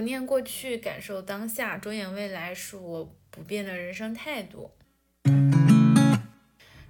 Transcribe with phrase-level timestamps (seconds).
[0.00, 4.70] 不念过去，感受当下，着眼未来，是我不变的人生态度。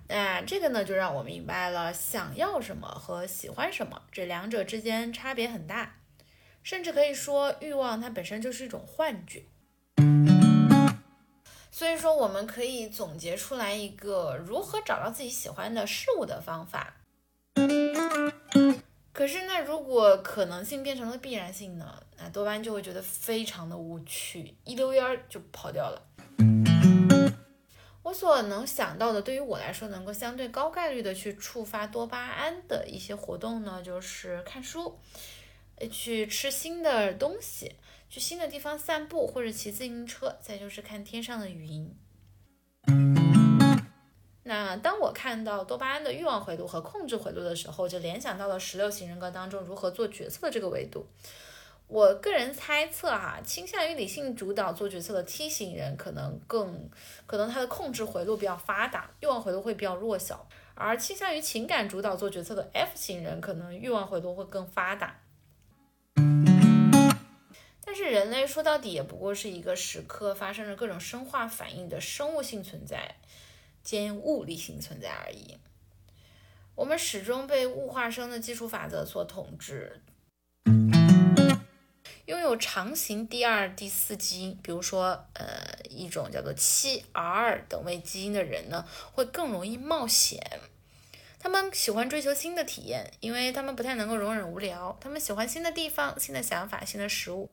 [0.07, 5.97] 那这个呢，就让我明白了想要什么和喜欢什么这两者之间差别很大，
[6.63, 9.43] 甚至可以说欲望它本身就是一种幻觉。
[11.73, 17.00] 所以说，我们可以总结出来一个如何找到自己喜欢的事物的方法。
[19.21, 22.03] 可是，那如果可能性变成了必然性呢？
[22.17, 26.03] 那多巴胺就会觉得非常的无趣，一溜烟儿就跑掉了。
[28.03, 34.99] 我所能想到的，对于我来说能够相对高概率的去触发多巴胺的一些活动呢，就是看书，
[35.91, 37.75] 去吃新的东西，
[38.09, 41.95] 去新的地方散步或者骑自行车，再就是看天上的云。
[44.51, 51.07] 那当我看到多巴胺的欲望回路和控制回路的时候，就联想到了十六型人格当中如何做决策的这个维度。
[51.87, 56.91] 我个人猜测哈，倾向于理性主导做决策的 T 型人可能更
[57.27, 60.35] 可能他的控制回路比较发达，欲望回路会比较弱小；
[60.75, 65.21] 而倾向于情感主导做决策的 F 型人可能欲望回路会更发达。
[67.85, 73.15] 但是人类说到底也不过是一个时刻发生着各种生化反应的生物性存在
[73.83, 75.59] 兼物理性存在而已。
[76.75, 80.01] 我们始终被物化生的基础法则所统治。
[82.27, 90.41] 拥有长形第二、第四基因，比如说，呃，一种叫做七 R 等位基因的人呢，会更容易冒险。
[91.41, 94.97] 他们喜欢追求新的体验，因为他们不太能够容忍无聊。
[95.01, 97.51] 他们喜欢新的地方、新的想法、新的食物。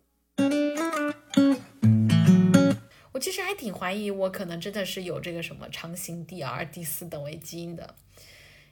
[3.17, 7.95] 我其实还挺怀疑，我可能真的是有这个什么长形第二、第四等位基因的，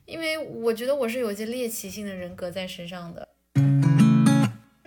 [0.05, 3.27] 因为我觉得我是有一些猎奇性的人格在身上的。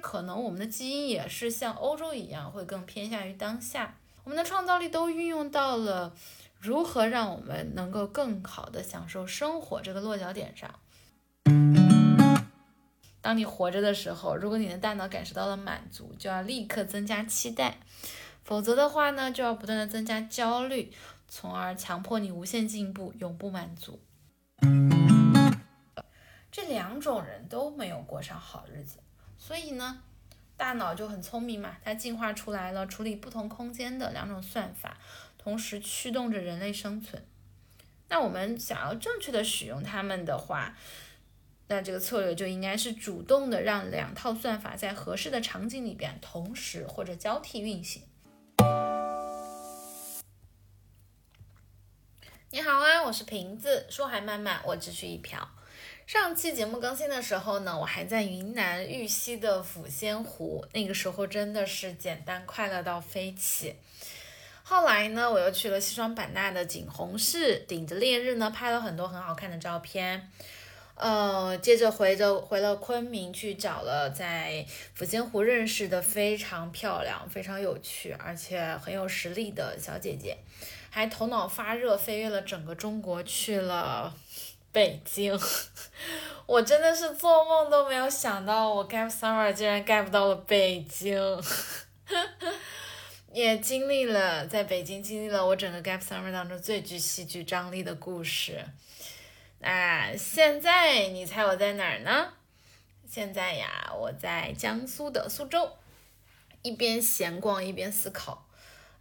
[0.01, 3.98] 可能我们的基因也是像欧洲一样，会更偏向于当下。
[4.23, 6.14] 我们的创造力都运用到了
[6.61, 10.73] 如何让我们能够更好的享受生活这个落脚点上。
[13.20, 17.73] 当你活着的时候，如果你的大脑感受到了满足，就要立刻增加期待；
[18.48, 20.91] 否则的话呢，就要不断的增加焦虑，
[21.29, 24.01] 从而强迫你无限进步，永不满足。
[26.51, 29.01] 这两种人都没有过上好日子。
[29.36, 30.01] 所以呢，
[30.57, 34.97] 大脑就很聪明嘛，它进化出来了处理不同空间的两种算法，
[35.36, 37.23] 同时驱动着人类生存。
[38.09, 40.75] 那我们想要正确的使用它们的话，
[41.67, 48.05] 那这个策略就应该是主动的让两套算法在合适的场景里边同时或者交替运行。
[52.51, 55.48] 你好啊，我是瓶子，说还慢慢，我只取一瓢。
[56.07, 63.77] 上期节目更新的时候呢，我还在云南玉溪的抚仙湖，那个时候真的是简单快乐到飞起。
[64.63, 70.30] 后来呢，我又去了西双版纳的景洪市，顶着烈日呢，拍了很多很好看的照片。
[70.98, 74.67] 呃，接着回着回了昆明，去找了在
[74.97, 80.36] 抚仙湖认识的非常漂亮、非常有趣，而且很有实力的小姐姐，
[80.91, 84.14] 还头脑发热，飞越了整个中国，去了。
[84.70, 85.36] 北京，
[86.47, 91.19] 我真的是做梦都没有想到，我 gap summer 竟然 gap 到了北京，
[93.33, 98.63] 也经历了在北京经历了我整个 gap summer 当中最具戏剧张力的故事。
[99.61, 102.33] 那现在你猜我在哪儿呢？
[103.07, 105.73] 现在呀，我在江苏的苏州，
[106.63, 108.47] 一边闲逛一边思考。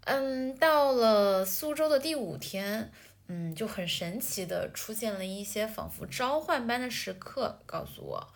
[0.05, 2.91] 嗯，到了苏州的第五天。
[3.29, 8.27] 嗯，就很神奇的出现了一些仿佛召唤般的时刻，告诉我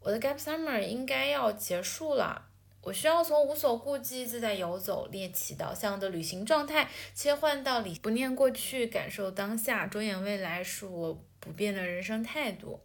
[0.00, 2.46] 我的 gap summer 应该要结束了。
[2.82, 12.80] 我需要从无所顾忌、自在游走、猎奇导向的旅行状态，切换到理不念过去、感受当下、着眼未来，是我不变的人生态度。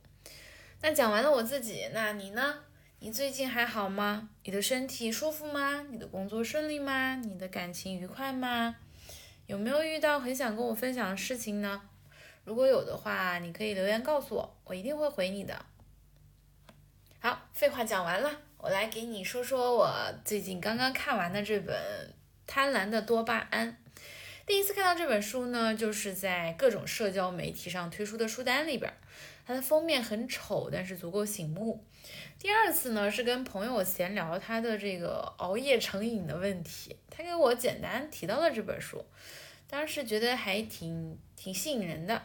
[0.81, 2.63] 那讲完了我自己，那你呢？
[2.99, 4.29] 你最近还好吗？
[4.43, 5.85] 你的身体舒服吗？
[5.91, 7.15] 你的工作顺利吗？
[7.15, 8.75] 你的感情愉快吗？
[9.47, 11.81] 有没有遇到很想跟我分享的事情呢？
[12.43, 15.65] 如果有的话，你可以留言告诉我，我一定会回你的。
[17.19, 19.93] 好，废话讲完了，我来给你说说我
[20.25, 21.75] 最近刚刚看完的这本
[22.47, 23.71] 《贪婪的多巴胺》。
[24.47, 28.91] 第一次看到这本书呢，就是在各种社交媒体上推出的书单里边，
[29.45, 31.85] 它的封面很丑，但是足够醒目。
[32.39, 39.05] 第二次呢，是跟朋友闲聊他的这个熬夜成瘾的问题，他给我简单提到了这本书，
[39.69, 42.23] 当时觉得还挺挺吸引人的。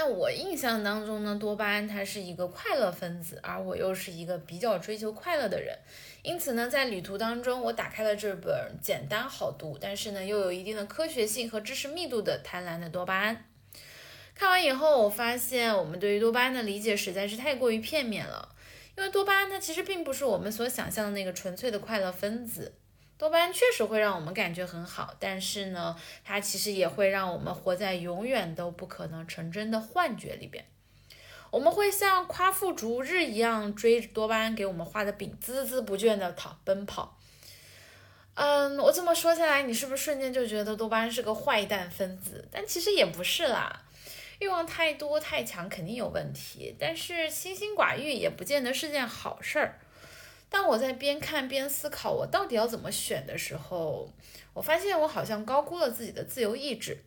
[0.00, 5.76] 那我印象当中呢，多巴胺它是一个快乐分子，而我又是一个比较追求快乐的人，
[6.22, 13.34] 因此呢，在旅途当中，我打开了这本简单好读，但是呢又有一定的科学性和知识密度的《贪婪的多巴胺》。
[14.36, 18.54] 看完以后，我发现我们对于多巴胺的理解实在是太过于片面了，
[18.96, 22.72] 因为多巴胺它其实并不是我们所想象的那个纯粹的快乐分子。
[23.18, 30.64] 多巴胺确实会让我们感觉很好，但是呢，它其实也会让我们活在永远都不可能成真的幻觉里边。
[31.50, 37.18] 我们会像夸父逐日一样追着多巴胺给我们画的饼，孜孜不倦的跑奔跑。
[38.34, 42.46] 嗯，我这么说下来，你是不是瞬间就觉得多巴胺是个坏蛋分子？
[42.52, 43.82] 但其实也不是啦，
[44.38, 49.80] 欲望太多太强肯定有问题，但是清心寡欲也不见得是件好事儿。
[50.50, 54.12] 当我在边看边思考我到底要怎么选的时候，
[54.54, 57.04] 我发现我好像高估了自己的自由意志。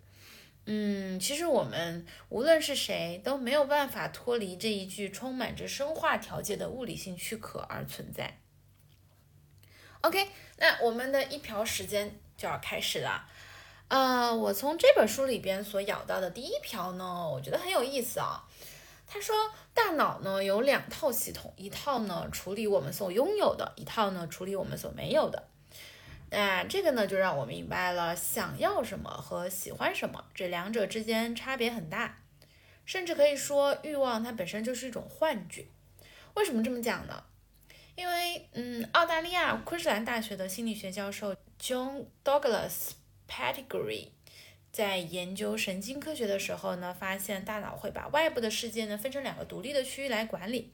[0.66, 8.38] 嗯，其实我们无论是谁都没有办法脱离这一句充满着生化条件的物理性躯壳而存在。
[10.02, 13.28] OK，那我们的一瓢时间就要开始了。
[13.88, 18.48] 呃，我从这本书里边所咬到的第一瓢呢，我觉得很有意思啊。
[19.14, 19.36] 他说，
[19.74, 25.50] 大脑呢有两套系统，一套呢处理我们所拥有的，一套呢处理我们所没有的。
[26.30, 32.20] 那这个呢就让我明白了，想要什么和喜欢什么这两者之间差别很大，
[32.86, 35.66] 甚至可以说欲望它本身就是一种幻觉。
[36.36, 37.22] 为什么这么讲呢？
[37.96, 42.92] 因为，嗯，澳大利亚昆士兰大学的心理学教授 John Douglas
[43.28, 44.08] Pettigrew。
[44.72, 50.72] 在研究神经科学的时候呢，发现大脑会把外部的世界呢分成两个独立的区域来管理，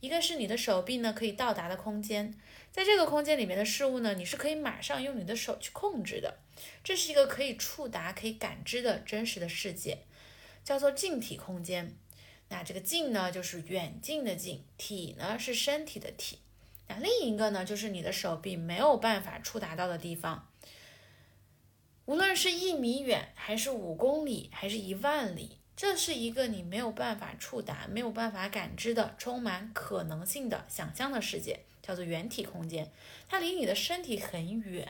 [0.00, 2.34] 一个是你的手臂呢可以到达的空间，
[2.72, 6.38] 在这个空间里面的事物呢，你是可以马上用你的手去控制的，
[6.82, 9.98] 这是一个可以触达、可以感知的真实的世界，
[10.64, 11.94] 叫做近体空间。
[12.48, 16.38] 那这个近呢，就是远近的近，体呢是身体的体，
[16.88, 20.48] 那另一个呢，就是你的手臂没有办法触达到的地方。
[22.08, 32.90] 无论是一米远，还是五公里，还是一万里，这是一个你没有办法触达、没有办法感知的、充满可能性的想象的世界，叫做原体空间。
[33.28, 34.88] 它离你的身体很远。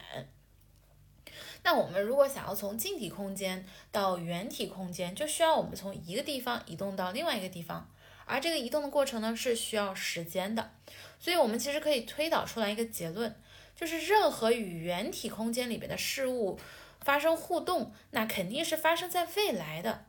[1.65, 7.91] 那我们如果想要从近体空间到远体空间，就需要我们从一个地方移动到另外一个地方，
[8.27, 10.71] 而这个移动的过程呢，是需要时间的。
[11.19, 13.35] 所以，我们其实可以推导出来一个结论，
[13.75, 16.61] 就是任何与原体空间里边的事物。
[17.09, 20.05] 发生互动，那肯定是发生在未来的。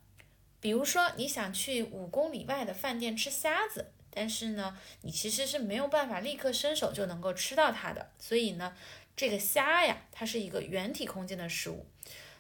[0.60, 8.10] 比如说，你想去五公里外的饭店吃虾子，但是呢，你其实是没有办法立刻伸手就能够吃到它的。
[8.20, 8.76] 所以呢，
[9.16, 11.86] 这个虾呀，它是一个原体空间的事物。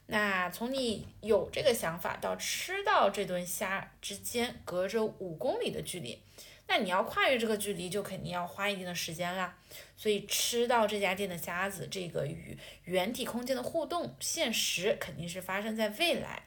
[0.07, 6.21] 那从你有这个想法到吃到这顿虾之间，隔着五公里的距离。
[6.69, 9.57] 那你要跨越这个距离，就肯定要花一定的时间啦。
[9.98, 12.56] 所以吃到这家店的虾子，这个与
[12.86, 16.44] 原体空间的互动，现实肯定是发生在未来。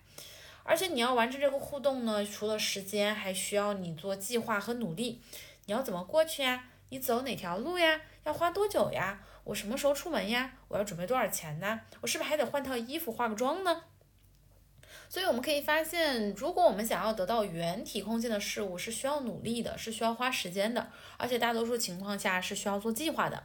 [0.63, 5.21] 而且你要完成这个互动呢，除了时间，还需要你做计划和努力。
[5.67, 6.67] 你要怎么过去呀？
[6.91, 8.01] 你走哪条路呀？
[8.23, 9.21] 要花多久呀？
[9.43, 10.53] 我什么时候出门呀？
[10.69, 11.81] 我要准备多少钱呢？
[12.01, 13.83] 我是不是还得换套衣服、化个妆呢？
[15.13, 20.89] 所以我们可以发现，如果我们想要得到原体空间的事物，是需要努力的，是需要花时间的，
[21.19, 23.45] 而且大多数情况下是需要做计划的。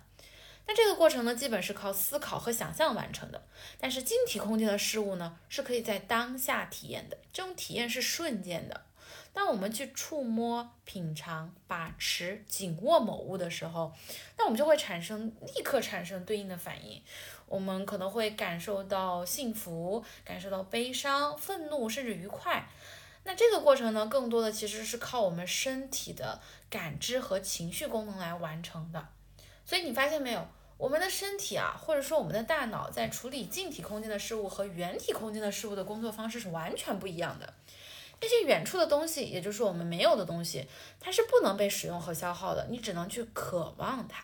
[0.65, 3.43] 那这个过程呢，基本是靠思考和想象完成的。
[3.77, 8.85] 但是晶体空间的事物呢，是可以在当下体验的，这种体验是瞬间的。
[9.33, 13.93] 当我们去触摸、品尝、把持、紧握某物的时候，
[14.37, 17.03] 那我们就会产生立刻产生对应的反应。
[17.47, 22.67] 我们可能会感受到幸福，感受到悲伤、愤怒，甚至愉快。
[23.23, 26.39] 那这个过程呢，更多的其实是靠我们身体的
[26.69, 29.07] 感知和情绪功能来完成的。
[29.65, 37.53] 所以你发现没有，我们的身体啊，或者说我们的大脑，在处理近体空间的事物和远体空间的事物的工作方式是完全不一样的。
[38.21, 40.65] 那些远处的东西，也就是我们没有的东西，
[40.99, 44.23] 它是不能被使用和消耗的，你只能去渴望它。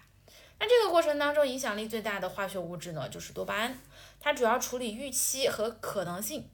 [0.63, 3.77] 那这个过程当中，影响力最大的化学物质呢，就是多巴胺，
[4.21, 6.49] 它主要处理预期和可能性，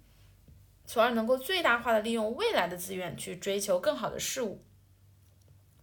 [0.87, 4.63] 从而能够最大化的利用未来的资源去追求更好的事物。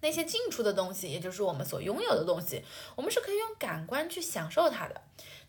[0.00, 2.64] 那些近处的东西，也就是我们所拥有的东西，
[2.97, 5.00] 我们是可以用感官去享受它的。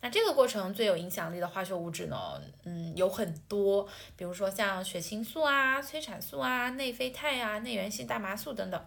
[0.01, 8.85] 那这个过程最有影响力的化学物质呢，嗯，有很多，比如说像血清素啊、催产素啊、内啡肽啊、内源性大麻素等等，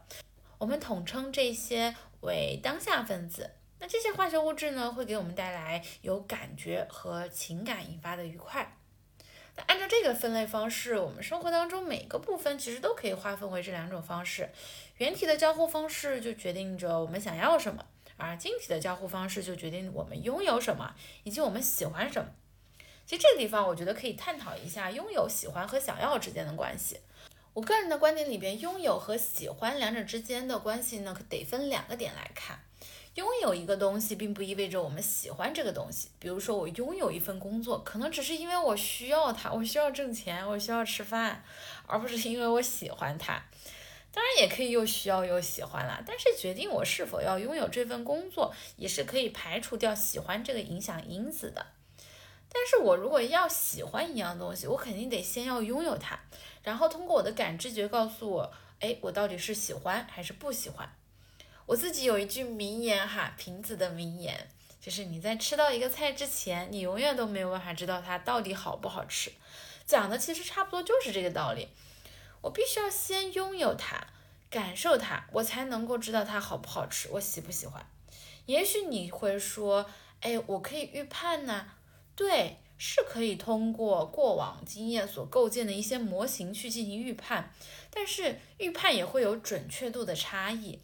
[0.58, 3.50] 我们统称这些为当下分子。
[3.80, 8.76] 那这些化学物质呢，会给我们带来有感觉和情感引发的愉快。
[9.56, 14.50] 那按照这个分类方式，我们生活当中每个部分其实都可以划分为这两种方式。
[14.98, 17.84] 原体的交互方式就决定着我们想要什么，
[18.18, 20.94] 而晶体的交互方式就决定我们拥有什么
[21.24, 22.30] 以及我们喜欢什么。
[23.06, 27.00] 其实这个地方，我觉得可以探讨一下拥有、喜欢和想要之间的关系。
[27.54, 32.60] 我个人的观点里边，拥有和喜欢两者之间的关系呢，得分两个点来看。
[33.14, 36.08] 拥有一个东西，并不意味着我们喜欢这个东西。
[36.18, 41.44] 比如说，我拥有一份工作，可能只是因为我需要它，我需要挣钱，我需要吃饭，
[41.86, 43.42] 而不是因为我喜欢它。
[44.12, 46.02] 当然，也可以又需要又喜欢了。
[46.06, 51.66] 但是，决定我是否要拥有这份工作，也是可以排除掉喜欢这个影响因子的。
[52.52, 56.18] 但是我如果要喜欢一样东西，我肯定得先要拥有它，
[56.62, 60.88] 然后通过我的感知觉告诉我，哎，我到底是喜欢还是不喜欢。
[61.70, 64.48] 我自己有一句名言哈，瓶子的名言，
[64.80, 69.30] 就是你在吃到一个菜之前，你永远都没有办法知道它到底好不好吃。
[69.86, 71.68] 讲的其实差不多就是这个道理。
[72.40, 74.04] 我必须要先拥有它，
[74.50, 77.86] 感受它，我才能够知道它好不好吃，我喜不喜欢。
[78.46, 79.88] 也许你会说，
[80.22, 81.68] 哎，我可以预判呢。
[82.16, 87.54] 对，是可以通过过往经验所构建的一些模型去进行预判，
[87.90, 90.80] 但是预判也会有准确度的差异。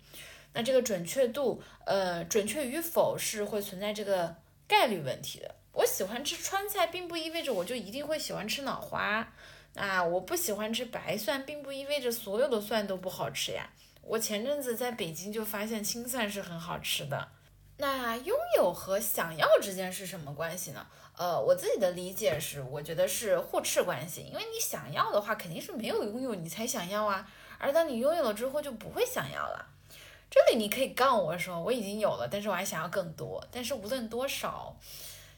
[0.57, 4.35] 那这个准确度，呃，准确与否是会存在这个
[4.67, 5.55] 概率问题的。
[5.73, 9.35] 我喜欢吃川菜，并不意味着我就一定会喜欢吃脑花。
[9.75, 13.69] 那我不喜欢吃白蒜，并不意味着所有的蒜都不好吃呀。
[14.01, 17.29] 我前阵子在北京就发现青蒜是很好吃的。
[17.77, 20.87] 那拥有和想要之间是什么关系呢？
[21.19, 24.23] 呃，我自己的理解是，我觉得是互斥关系。
[24.23, 27.31] 因为你想要的话，肯定是没有拥有你才想要啊。
[27.59, 29.76] 而当你拥有了之后，就不会想要了。
[30.31, 33.47] 这里你可以杠我说，我已经有了，但是我还想要更多。
[33.51, 34.77] 但是无论多少，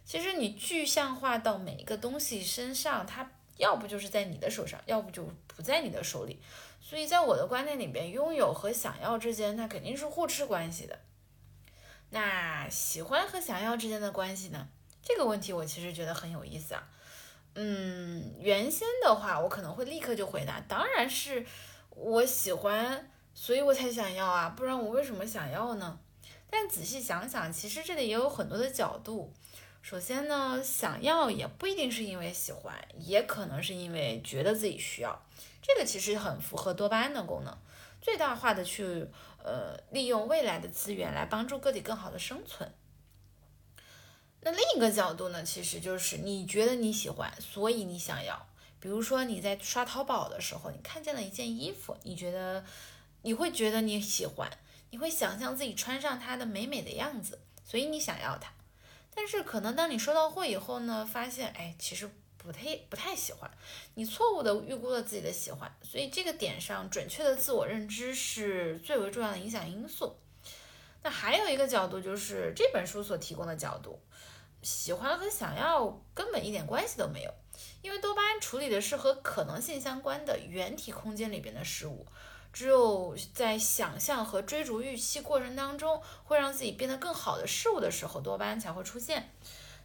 [0.04, 6.40] 其实你具象化到每一个东西身上，它要不就是在你的手上，要不就不在你的手里。
[6.80, 10.99] 所以在我的观念里边，拥有和想要之间，它肯定是互斥关系的。
[12.11, 14.68] 那喜欢和想要之间的关系呢？
[15.02, 16.88] 这个问题我其实觉得很有意思啊。
[17.54, 21.45] 嗯，原先的话我可能会立刻就回答，当然是
[21.90, 25.97] 我喜欢，所以我才想要啊，不然我为什么想要呢？
[26.50, 29.33] 但仔细想想，其实这里也有很多的角度。
[29.80, 35.23] 首先呢，想要也不一定是因为喜欢，也可能是因为觉得自己需要。
[35.62, 37.57] 这个其实很符合多巴胺的功能，
[38.00, 39.07] 最大化的去。
[39.45, 42.71] 呃，利用未来的资源来帮助个体更好的生存。
[44.40, 48.47] 那另一个角度呢，其实就是你觉得你喜欢，所以你想要。
[48.80, 52.62] 比如说你在刷淘宝的时候，你看见了一件衣服，你觉得
[53.28, 54.50] 你会觉得你喜欢，
[54.88, 58.50] 你会想象自己穿上它的美美的样子，所以你想要它。
[59.14, 62.11] 但是可能当你收到货以后呢，发现哎，其实。
[62.40, 63.50] 不太不太喜欢，
[63.94, 70.16] 你错误的预估了自己的喜欢，所以这个点上准确的自我认知是最为重要的影响因素。
[71.02, 74.00] 那还有一个角度就是这本书所提供的角度，
[74.62, 77.35] 喜欢和想要根本一点关系都没有，
[77.82, 82.06] 因为多巴胺处理的是和可能性相关的原体空间里边的事物，
[82.58, 89.30] 只有在想象和追逐预期过程当中，会让自己变得更好的事物的时候，多巴胺才会出现。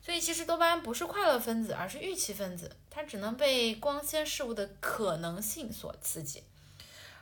[0.01, 6.41] 所以其实多巴胺不是快乐分子，而是预期分子，它只能被光鲜事物的可能性所刺激，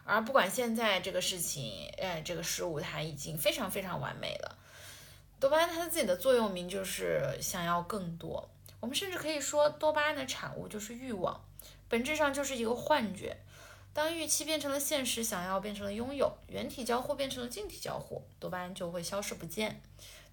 [0.05, 4.57] 而不管现在这个事情，呃，这个事物它已经非常非常完美了。
[5.37, 8.49] 多巴胺它自己的座右铭就是想要更多。
[8.79, 11.43] 我们甚至可以说，多巴胺的产物就是欲望，
[11.89, 13.35] 本质上就是一个幻觉。
[13.93, 19.81] 当预期变成了现实，想要变成了拥有，原体交互变成了静体交互，多巴胺就会消失不见。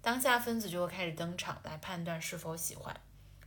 [0.01, 2.95] 当下分子就会开始登场来判断是否喜欢，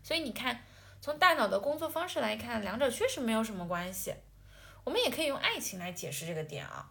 [0.03, 0.63] 所以你看，
[1.01, 4.15] 从大脑的工作方式来看，两者确实没有什么关系。
[4.85, 6.91] 我们也可以用爱情来解释这个点啊，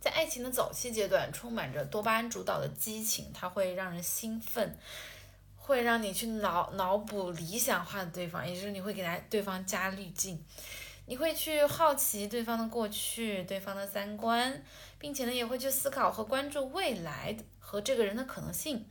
[0.00, 4.76] 在爱情的早期阶段，充满着多巴胺主导的激情，它会让人兴奋，
[5.56, 10.44] 会让你去脑脑补理想化的对方，也就是你会给他对方加滤镜，
[11.06, 14.62] 你会去好奇对方的过去、对方的三观，
[14.98, 17.36] 并且呢，也会去思考和关注未来。
[17.66, 18.86] 和这个人的可能性，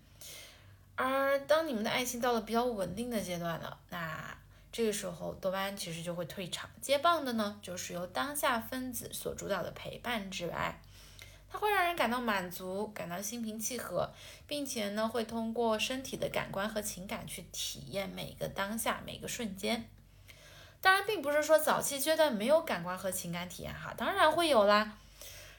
[0.96, 4.36] 而当你们的爱情到了比较稳定的阶段了，那
[4.72, 10.82] 这个时候多巴胺其实就会退场，接棒的呢就是由当下分子所主导的陪伴之爱，
[11.50, 14.12] 它会让人感到满足，感到心平气和，
[14.48, 19.88] 并且呢会通过身体的感官和情感去体验每个当下每个瞬间。
[20.84, 25.00] 当然，并不是说早期阶段没有感官和情感体验哈，当然会有啦，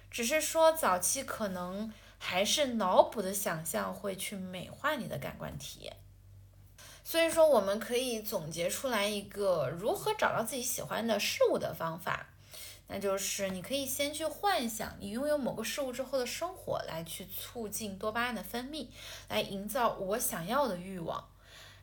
[0.08, 1.92] 只是说早期可能。
[2.16, 5.94] 还是脑补的想象会去美化你的感官体验，
[7.04, 12.28] 所以说，我们可以总结出来一个如何找到自己喜欢的事物的方法，
[12.86, 18.86] 那就是你可以先去幻想你拥有某个事物之后的生活，来去促进多巴胺的分泌，
[19.28, 21.28] 来营造我想要的欲望。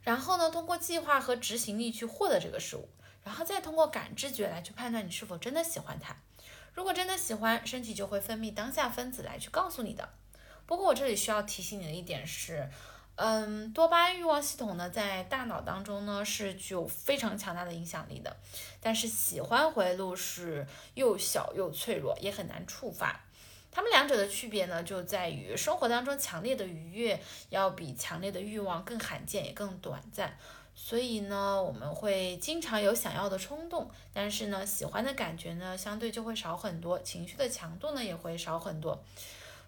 [0.02, 2.90] 然后呢，通过计划和执行力去获得这个事物，
[3.24, 6.16] 然后再通过感知觉来去判断你是否真的喜欢它。
[6.74, 10.10] 如果真的喜欢，身体就会分泌当下分子来去告诉你的。
[10.66, 12.70] 不过我这里需要提醒你的一点是。
[13.18, 18.36] 嗯，多巴胺欲望系统呢，在大脑当中呢是具有非常强大的影响力的，
[18.80, 23.20] 但是喜欢回路是又小又脆弱，也很难触发。
[23.70, 30.36] 它们两者的区别呢，就在于生活当中强烈的愉悦要比强烈的欲望更罕见，也更短暂。
[30.84, 39.02] 所以呢，我们会经常有想要的冲动，但是呢，喜欢的感觉呢，相对就会少很多，情绪的强度呢也会少很多。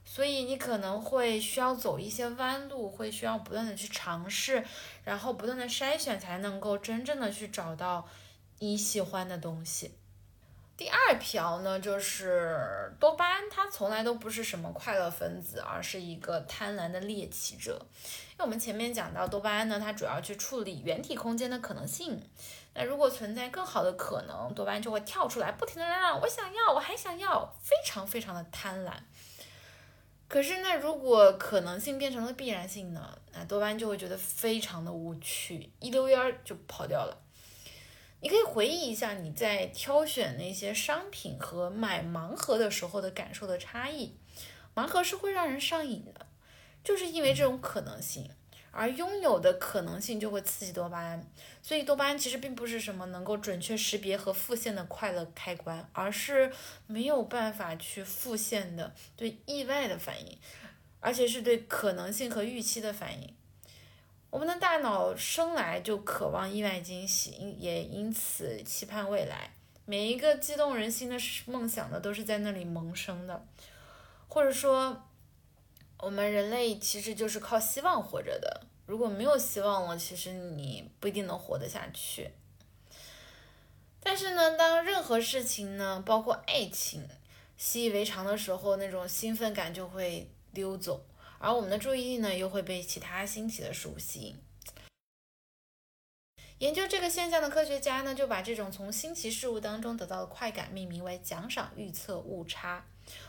[0.04, 4.66] 所以你可能会需要走一些弯路，会需要不断的去尝试，
[5.06, 8.06] 然后不断的筛选，才能够真正的去找到
[8.60, 9.92] 你喜欢的东西。
[10.76, 17.80] 第二条呢，就是多巴胺，它从来都不是什么快乐分子，而是一个贪婪的猎奇者。
[18.32, 22.20] 因为我们前面讲到，多巴胺呢，它主要去处理原体空间的可能性。
[22.74, 28.92] 那如果存在更好的可能，多巴胺就会跳出来，不停的嚷：“我想要，我还想要！”非常非常的贪婪。
[30.28, 33.16] 可是，那如果可能性变成了必然性呢？
[33.32, 37.16] 那多巴胺就会觉得非常的无趣，一溜烟儿就跑掉了。
[38.24, 44.16] 你可以回忆一下你在挑选那些商品和买盲盒的时候的感受的差异。
[44.74, 46.26] 盲盒是会让人上瘾的，
[46.86, 48.30] 就是因为这种可能性。
[48.72, 51.30] 而拥有的可能性就会刺激多巴胺，
[51.62, 56.50] 所以多巴胺其实并不是什么能够准确识别和复现的快乐开关，而是
[56.88, 60.40] 没有办法去复现的对意外的反应，
[61.02, 63.36] 而且是对可能性和预期的反应。
[64.34, 69.52] 我们的大脑生来就渴望意外惊喜，也因此期盼未来。
[69.86, 73.46] 每一个激动人心的梦想呢，都是在那里萌生的，
[74.28, 75.04] 或者说。
[76.00, 78.64] 我们人类其实就是靠希望活着的。
[78.86, 82.30] 如果没有希望了，其实你不一定能活得下去。
[84.02, 87.08] 但是呢，当任何事情呢，包括爱情，
[87.56, 91.06] 习以为常的时候，那种兴奋感就会溜走，
[91.44, 94.38] 而我们的注意力呢，又会被其他新奇的事物吸引。
[96.60, 102.86] 研究这个现象的科学家呢，就把这种从新奇事物当中得到的快感命名为奖赏预测误差。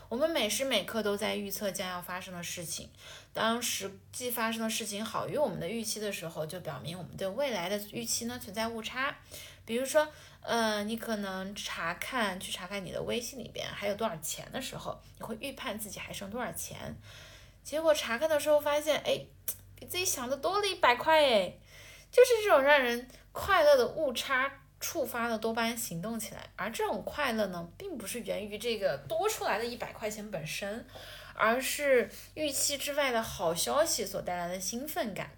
[0.07, 2.89] 我们每时每刻都在预测将要发生的事情，
[3.33, 9.17] 当实际发生的事情好于我们的预期的时候，就表明我们对未来的预期呢存在误差。
[9.65, 10.07] 比如说，
[10.39, 16.95] 呃，你可能查看去查看你的微信里边还有多少钱的时候，你会预判自己还剩多少钱，
[17.65, 19.25] 结果查看的时候发现，哎，
[19.75, 21.53] 比自己想的多了一百块，哎，
[22.09, 24.61] 就是这种让人快乐的误差。
[24.77, 30.85] 触发了多巴胺行动起来，而这种快乐呢，并不是源于这个多出来的一百块钱本身，
[31.33, 35.31] 而是预期之外的好消息所带来的兴奋感。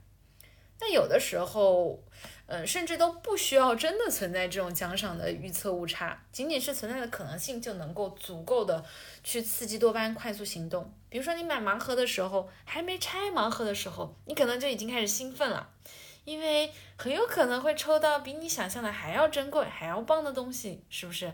[0.82, 2.04] 那有的时候，
[2.48, 8.84] 嗯，甚至都不需要真的存在这种奖赏的预测误差，仅仅是存在的可能性就能够足够的
[9.24, 10.92] 去刺激多巴胺快速行动。
[11.18, 15.68] 比如说，你买盲盒的时候，还没拆盲盒的时候，你可能就已经开始兴奋了。
[16.26, 21.34] 因为很有可能会抽到比你想象的还要珍贵、还要棒的东西，是不是？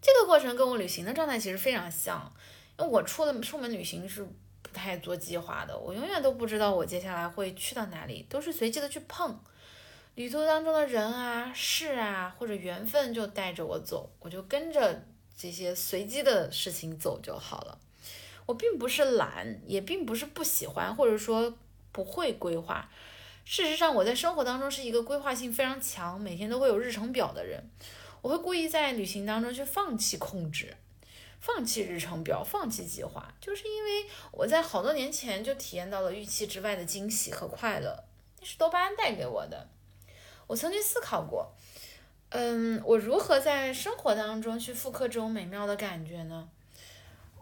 [0.00, 2.32] 这个过程跟我旅行的状态其实非常像，
[2.78, 4.26] 因为我出了出门旅行是
[4.62, 9.38] 不太做计划的，我永远都不知道我接下来会去到哪里，都是随机的去碰。
[10.14, 15.04] 旅途当中的人啊、事啊或者缘分就带着我走，我就跟着
[15.36, 17.78] 这些随机的事情走就好了。
[18.48, 21.54] 我并不是懒，也并不是不喜欢，或者说
[21.92, 22.88] 不会规划。
[23.44, 27.62] 事实上，我在生活当中是一个规划性非常强，每天都会有日程表的人。
[28.22, 30.74] 我会故意在旅行当中去放弃控制，
[31.38, 38.02] 放弃日程表，放弃计划，就是因为我在好多年前就体验到了预期之外的惊喜和快乐，
[38.40, 39.68] 那是多巴胺带给我的。
[40.46, 41.52] 我曾经思考过，
[42.30, 46.48] 嗯，我如何在生活当中去复刻这种美妙的感觉呢？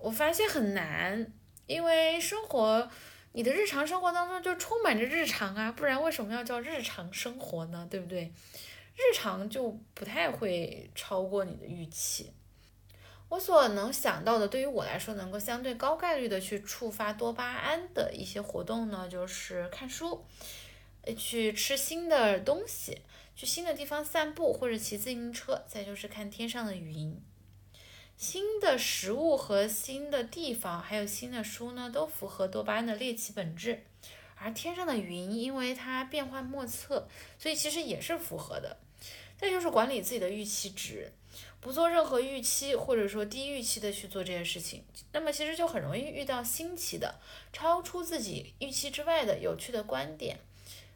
[0.01, 1.33] 我发现很难，
[1.67, 2.91] 因为生活。
[3.33, 7.87] 你的日常生活当中就充满着日常啊，不然为什么要叫日常生活呢？
[7.91, 8.33] 对不对？
[8.95, 12.33] 日常就不太会超过你的预期。
[13.29, 20.25] 我所能想到的，对于我来说能够相对高概率的去触发多巴胺的一些活动呢，就是看书，
[21.15, 23.03] 去吃新的东西，
[23.35, 27.23] 去新的地方散步或者骑自行车，再就是看天上的云。
[28.17, 33.85] 新的食物和新的地方，还有新的书呢，都符合多巴胺的猎奇本质，
[34.37, 37.07] 而天上的云，因为它变幻莫测，
[37.39, 38.79] 所以其实也是符合的。
[39.39, 41.13] 再就是管理自己的预期值，
[41.61, 47.17] 不做任何预期或者说低预期的去做这件事情，那么其实就很容易遇到新奇的、
[47.53, 50.39] 超出自己预期之外的有趣的观点、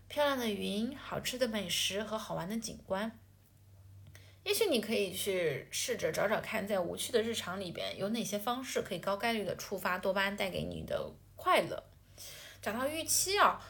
[0.08, 3.19] 漂亮的云、好吃的美食和好玩的景观。
[4.44, 11.82] 也许你可以去试着找找看，在无趣的日常里边有哪些方式可以高概率的触发多巴胺带给你的快乐。
[12.62, 13.60] 讲到预期啊。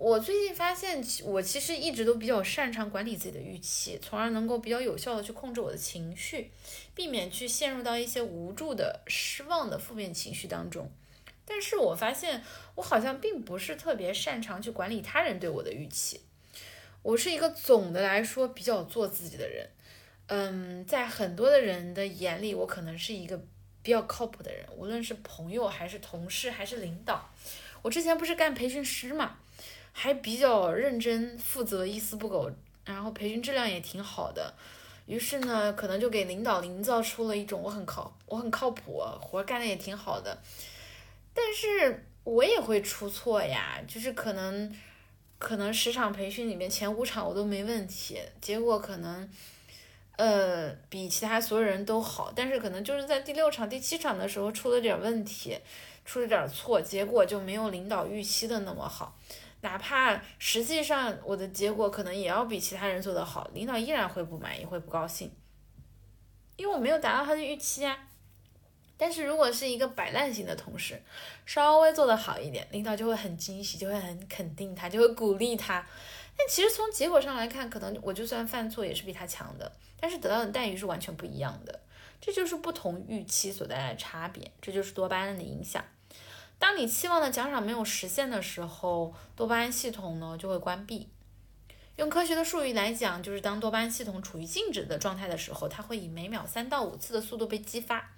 [0.00, 6.52] 我最近发现，我其实一直都比较擅长管理自己的预期，从而能够比较有效的去控制我的情绪，
[6.94, 10.88] 避免去陷入到一些无助的、失望的负面情绪当中。
[11.44, 12.44] 但是我发现，
[12.76, 16.20] 我好像并不是特别擅长去管理他人对我的预期。
[17.02, 19.68] 我是一个总的来说比较做自己的人，
[20.28, 23.36] 嗯，在很多的人的眼里，我可能是一个
[23.82, 27.28] 比较靠谱的人，无论是朋友还是同事还是领导。
[27.82, 29.36] 我之前不是干培训师嘛。
[29.90, 32.48] 还比较认真负责，一丝不苟，
[32.84, 34.54] 然后培训质量也挺好的，
[35.06, 40.38] 于是呢，可能就给领导营造出了一种我很靠，我很靠谱，活干的也挺好的。
[41.34, 44.72] 但是我也会出错呀，就是可能，
[45.40, 49.28] 可能十场培训里面前五场我都没问题，结果可能，
[50.18, 55.56] 呃，比其他所有人都好，但是可能就是在第六场、第七场的时候出了点问题，
[56.04, 59.16] 出了点错，结果就没有领导预期的那么好。
[59.60, 65.30] 哪怕实际上我的结果可能也要比其他人做得好，领导依然会不满意，会不高兴，
[66.56, 67.96] 因为我没有达到他的预期啊。
[68.98, 71.00] 但是如果是一个摆烂型的同事，
[71.46, 75.86] 稍微做得好一点，领导就会很惊喜，就会很肯定他，就会鼓励他。
[76.36, 81.80] 但其实从结果上来看，可能我就算犯错也是比他强的，但是得到的待遇是完全不一样的。
[82.20, 85.84] 这就是不同预期所带来的差别，这就是多巴胺的影响。
[86.58, 91.08] 当你期望的奖赏没有实现的时候，多巴胺系统呢就会关闭。
[91.94, 98.10] 用科学的术语来讲，就是当多巴胺系统处于静止的状态的时候，它会以每秒三到五次的速度被激发。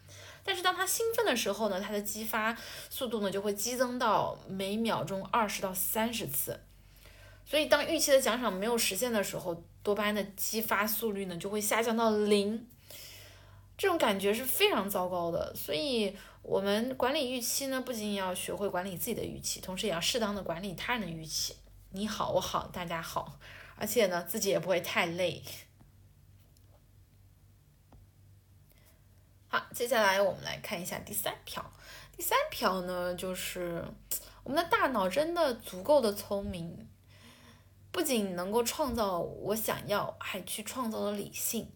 [0.51, 2.57] 但是当它兴奋的时候呢，它的激发
[2.91, 6.59] 速度呢就会激增到每秒钟二十到三十次。
[7.47, 12.67] 所以当预期的奖赏没有实现的时候，多巴胺的激发速率呢就会下降到零。
[13.79, 16.17] 这种感觉是非常糟糕的，所以。
[16.43, 21.55] 我们管理预期呢，不仅要学会管理自己的预期，同时也要适当的管理他人的预期。
[21.91, 23.39] 你好，我好，大家好，
[23.77, 25.43] 而且呢，自己也不会太累。
[29.53, 31.61] 好，接下来我们来看一下第三条。
[32.17, 33.85] 第三条呢，就是
[34.45, 36.87] 我们的大脑真的足够的聪明，
[37.91, 41.69] 不仅能够创造我想要，还去创造了理性。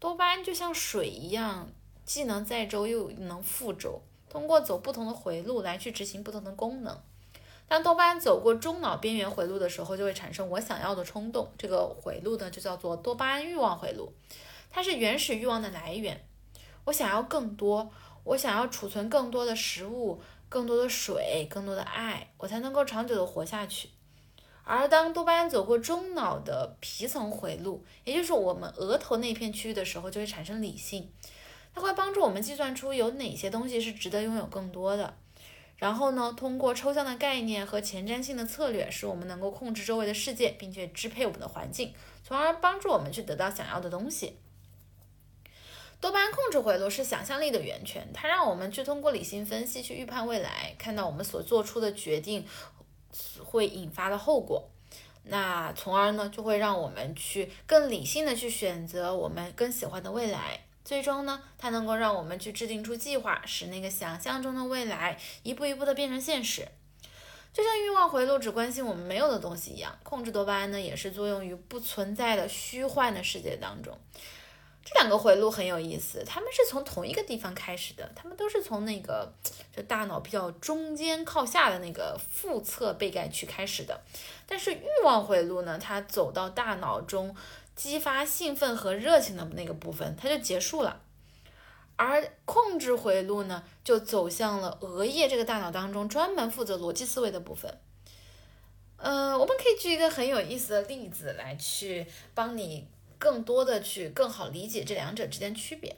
[0.00, 1.68] 多巴胺就像水一样。
[2.04, 6.98] 既能载舟又能覆舟，通过走不同的回路来去执行不同的功能。
[7.68, 11.52] 当多巴胺走过中脑边缘回路的时候，就会产生我想要的冲动。
[11.58, 14.14] 这个回路呢，就叫做多巴胺欲望回路，
[14.70, 16.24] 它是原始欲望的来源。
[16.88, 17.90] 我想要更多，
[18.24, 23.90] 我想要储存更多的食物、更多的水、更多的爱，我才能够长久的活下去。
[24.64, 31.10] 而当多巴胺走过中脑的皮层回路，也就是我们额头那片区域的时候，就会产生理性。
[31.74, 35.14] 它会帮助我们计算出有哪些东西是值得拥有更多的，
[35.76, 41.92] 然后呢，通过抽象的概念和前瞻性的策略，使我们能够控制周围的世界，并且支配我们的环境，
[42.24, 44.38] 从而帮助我们去得到想要的东西。
[46.00, 52.46] 多巴胺控制回路是想象力的源泉，它让我们去通过理性分析去预判未来，看到我们所做出的决定
[53.44, 54.70] 会引发的后果，
[55.24, 60.60] 那从而呢，就会让我们去更理性的去选择我们更喜欢的未来。
[60.84, 66.68] 最终呢，它能够让我们去制定出计划，使那个想象中的未来一步一步的变成现实。
[67.52, 73.98] 就像欲望回路只关心我们没有的东西一样，控制多巴胺呢，也是作用于不存在的虚幻的世界当中。
[74.88, 79.32] 这两个回路很有意思，它们是从同一个地方开始的，它们都是从那个
[79.76, 84.00] 就大脑比较中间靠下的那个腹侧背盖区开始的。
[84.46, 87.36] 但是欲望回路呢，它走到大脑中。
[87.78, 91.00] 激发兴奋和热情的那个部分，它就结束了，
[91.94, 97.78] 而控制回路呢，就走向了额叶这个大脑当中专门负责逻辑思维的部分。
[98.96, 105.96] 呃，我们可以举一个很有意思的例子来去帮你更多的去更好理解这两者之间区别。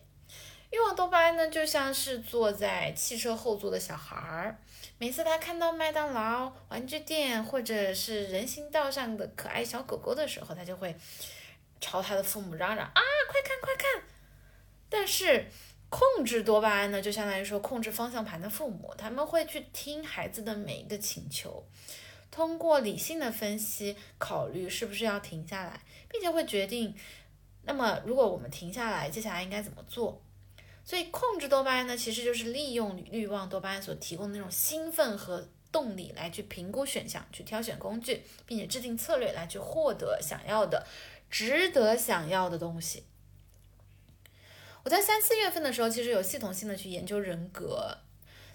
[0.70, 4.58] 欲望多巴胺呢，就像是坐在汽车后座的小孩儿，
[4.98, 10.96] 每次他看到麦当劳、玩具店或者是人行道上的可爱小狗狗的时候，他就会。
[11.82, 14.02] 朝他的父母嚷嚷啊，快看快看！
[14.90, 15.46] 但是
[15.88, 21.66] 控制多巴胺呢，就相当于说控制方向盘的父母，他们会去听孩子的每一个请求，
[22.40, 26.94] 通过理性的分析考虑是不是要停下来，并且会决定，
[27.64, 30.22] 那么如果我们停下来，接下来应该怎么做？
[30.82, 40.86] 所以控制多巴胺呢，其实就是利用欲望多巴胺所提供的那种兴奋和动力来去评估选项，去挑选工具，并且制定策略来去获得想要的、
[41.28, 43.04] 值得想要的东西。
[44.82, 47.98] 我在三四月份的时候，其实有系统性的去研究人格。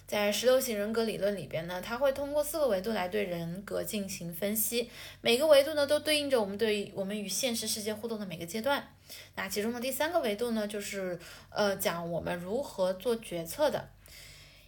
[0.06, 4.88] 在十六型人格理论里边呢，它会通过四个维度来对人格进行分析，
[5.20, 8.92] 每个维度呢都对应着我们对我们与现实世界互动的每个阶段。
[9.34, 11.18] 那其中的第三个维度呢，就是
[11.50, 13.88] 呃讲我们如何做决策的。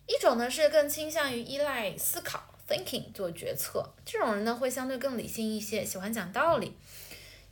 [0.09, 6.72] 一种呢是更倾向于依赖思考 （thinking） 做决策，这种人呢会相对更理性一些，喜欢讲道理。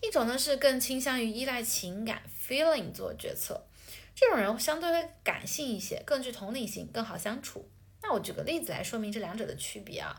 [0.01, 3.62] 一种呢是更倾向于依赖情感 （feeling） 做决策，
[4.14, 7.68] 这种人相对会感性一些，更具同理心，更好相处。
[8.08, 10.14] 那我举个例子来说明这两者的区别啊，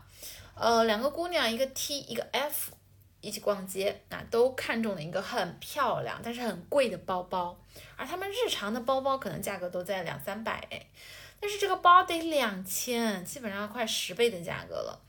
[0.54, 2.72] 呃，两个姑娘，一个 T，一个 F，
[3.22, 7.58] 一起逛街，那都看中了一个很漂亮但是很贵的包包，
[7.96, 10.62] 而他们日常的包包可能价格都在两三百，
[11.40, 15.00] 但是这个包得两千，基本上快十倍的价格了。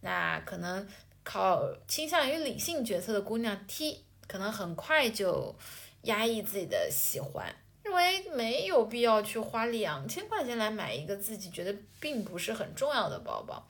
[0.00, 0.88] 那可能
[1.22, 5.54] 靠倾向于理性决策的姑娘 T，可能很快就
[6.02, 7.54] 压抑自己的喜欢。
[7.94, 13.66] 因为没有必要去花两千块钱来买一个自己觉得并不是很重要的包包，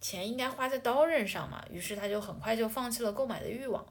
[0.00, 1.64] 钱应该花在刀刃上嘛。
[1.70, 3.84] 于是他就很快就放弃了购买的欲望。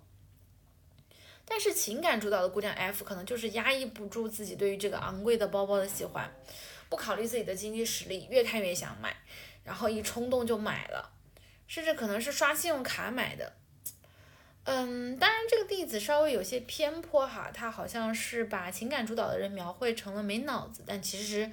[1.45, 6.29] 但是情感主导的姑娘 F 可能就是压抑不住自己对于这个昂贵的包包的喜欢，
[6.89, 9.15] 不考虑自己的经济实力，越看越想买，
[9.63, 11.11] 然后一冲动就买了，
[11.67, 13.53] 甚至可能是刷信用卡买的。
[14.65, 21.47] 嗯，当然这个例子稍微有些偏颇哈，他好像是把情感主导的人描绘成了没脑子，但其实，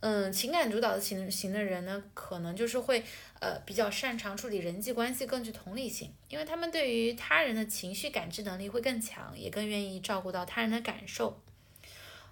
[0.00, 3.04] 嗯，情感主导的型型的人呢，可能就是会
[3.40, 11.38] 呃比较擅长处理人际关系，更具同理心，因为他们对于他人的情绪感知能力会更强，也更愿意照顾到他人的感受。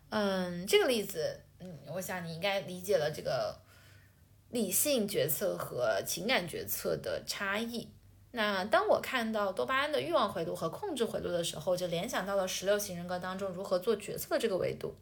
[0.08, 3.60] 嗯，这个例子，嗯，我想你应该理解了这个
[4.48, 7.88] 理性决策和情感决策的差异。
[8.36, 14.92] 那当我看到多巴胺的欲望回路和控制回路的时候，就联想到了十六型人格当中如何做决策的这个维度。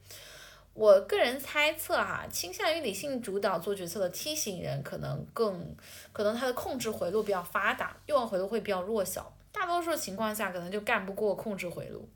[0.75, 5.75] 我个人猜测哈，倾向于理性主导做决策的 T 型人可能更
[6.12, 12.07] 可能他的控制回路比较发达，欲望回路会比较弱小，大多数情况下可能就干不过控制回路。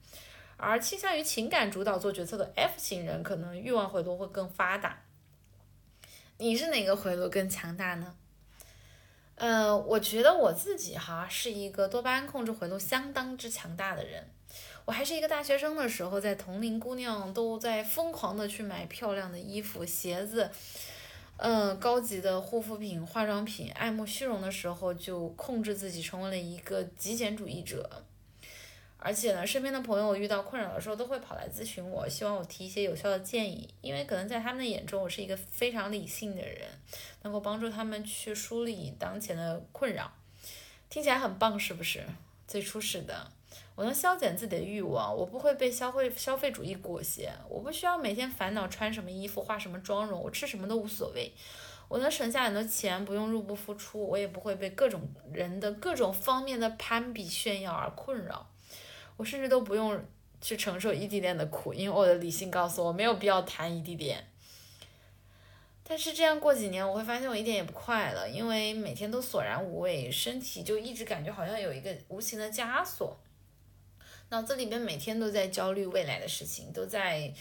[0.58, 5.02] 而倾向于情感主导做决策的 F 型人可能欲望回路会更发达。
[6.36, 8.14] 你是哪个回路更强大呢？
[9.36, 14.28] 呃，我觉得我自己哈是一个多巴胺控制回路相当之强大的人。
[14.86, 20.50] 我还是一个大学生的时候，在同龄姑娘都在疯狂的去买漂亮的衣服、鞋子，
[21.36, 28.04] 嗯，高级的护肤品、化妆品，爱慕虚荣的时候，就控制自己成为了一个极简主义者。
[29.06, 33.72] 而且呢，身边的朋友遇到困扰的时候，都会跑来咨询我，希望我提一些有效的建议。
[33.80, 36.68] 因为可能在他们的眼中，我是一个非常理性的人，
[37.22, 40.10] 能够帮助他们去梳理当前的困扰。
[40.90, 42.04] 听起来很棒，是不是？
[42.48, 43.30] 最初始的，
[43.76, 51.32] 我能消减自己的欲望，我不会被消费消费主义裹挟，我不需要每天烦恼穿什么衣服、化什么妆容，我吃什么都无所谓。
[51.86, 55.00] 我能省下很多钱，不用入不敷出，我也不会被各种
[55.32, 58.48] 人的各种方面的攀比炫耀而困扰。
[59.16, 60.04] 我甚至都不用
[60.40, 64.26] 去承受异地恋的苦，因为我的理性告诉我没有必要谈异地恋。
[65.88, 73.16] 但是这样过几年，我会发现我一点也不快乐，因为每天都索然无味，身体就一直感觉好像有一个无形的枷锁，
[74.30, 77.32] 脑子里面每天都在焦虑未来的事情，都在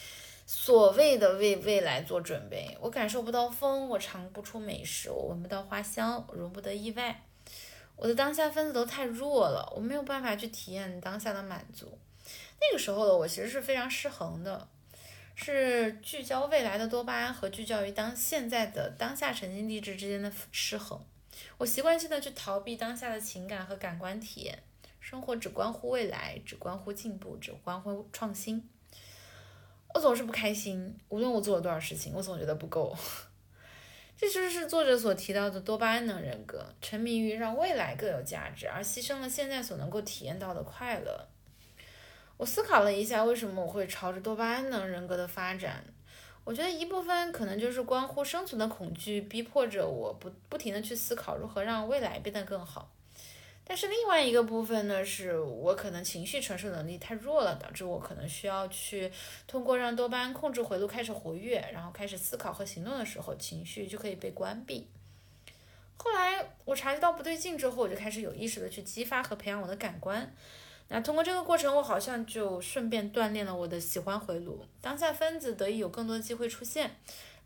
[0.46, 2.78] 所谓的为未来做准备。
[2.80, 7.25] 我感受不到风，我尝不出美食，我闻不到花香，容不得意外。
[7.96, 11.98] 我的当下分子都太弱了，我没有办法去体验当下的满足。
[12.60, 14.68] 那个时候的我其实是非常失衡的，
[15.36, 21.00] 是聚焦未来的多巴胺和聚焦于当现在的当下神经递质之间的失衡。
[21.58, 24.64] 我习惯性的去逃避当下的情感和感官体验，
[25.00, 28.68] 生活只关乎未来，只关乎进步，只关乎创新。
[29.94, 32.96] 我总是不开心，无论我做了多少事情，我总觉得不够。
[34.18, 41.28] 这就是作者所提到的多巴胺能人格，沉迷于让未来更有价值，而牺牲了现在所能够体验到的快乐。
[42.38, 45.84] 我思考了一下，为什么我会朝着多巴胺能人格的发展？
[46.44, 52.92] 我觉得一部分可能就是关乎生存的恐惧，逼迫着我不不停的去思考如何让未来变得更好。
[53.68, 59.12] 但是另外一个部分呢，是我可能情绪承受能力太弱了，导致我可能需要去
[59.48, 64.88] 通过让多巴胺控制回路开始活跃，然后开始思考和行动的时候，情绪就可以被关闭。
[65.98, 70.32] 后来我察觉到不对劲之后，我就开始有意识的去激发和培养我的感官。
[70.90, 76.96] 那通过这个过程，我好像就顺便锻炼了我的喜欢回路，当下分子得以有更多的机会出现。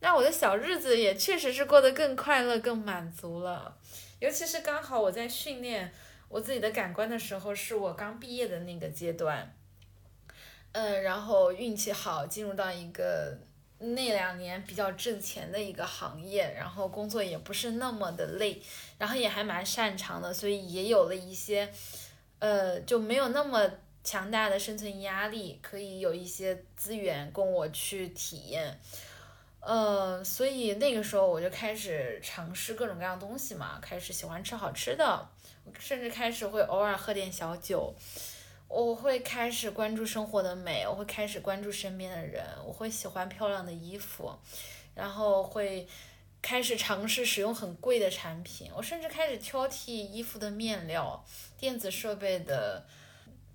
[0.01, 3.77] 那我的小日子也确实是过得更快乐、更满足了。
[4.19, 5.93] 尤其是刚好我在训练
[6.30, 9.54] 我自己的感官的时候，是我刚毕业的那个阶段。
[10.72, 13.36] 嗯，然后运气好，进入到一个
[13.80, 18.62] 那两年比较挣钱的一个行业，然后工作也不是那么的累，
[19.00, 21.68] 然后也还蛮擅长的，所以也有了一些，
[22.38, 23.68] 呃，就没有那么
[24.04, 28.80] 强大的生存压力，可以有一些资源供我去体验。
[29.62, 35.28] 呃，所以那个时候我就开始尝试各种各样东西嘛，开始喜欢吃好吃的，
[35.77, 37.93] 甚至开始会偶尔喝点小酒。
[38.67, 44.32] 我会开始关注生活的美，我会开始关注身边的人，我会喜欢漂亮的衣服，
[44.93, 45.88] 然后会
[46.39, 51.25] 开始尝试使用很贵的产品，我甚至开始挑剔衣服的面料、
[51.58, 52.86] 电子设备的，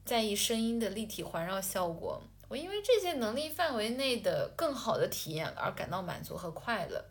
[0.05, 2.21] 在意声音的立体环绕效果。
[2.49, 7.05] 我因为这些能力范围内的更好的体验而感到满足和快乐。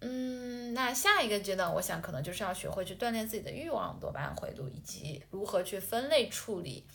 [0.00, 6.86] 嗯，那下一个阶段，我想可能就是要学会去锻炼自己的欲望多巴胺回路，以及如何去分类处理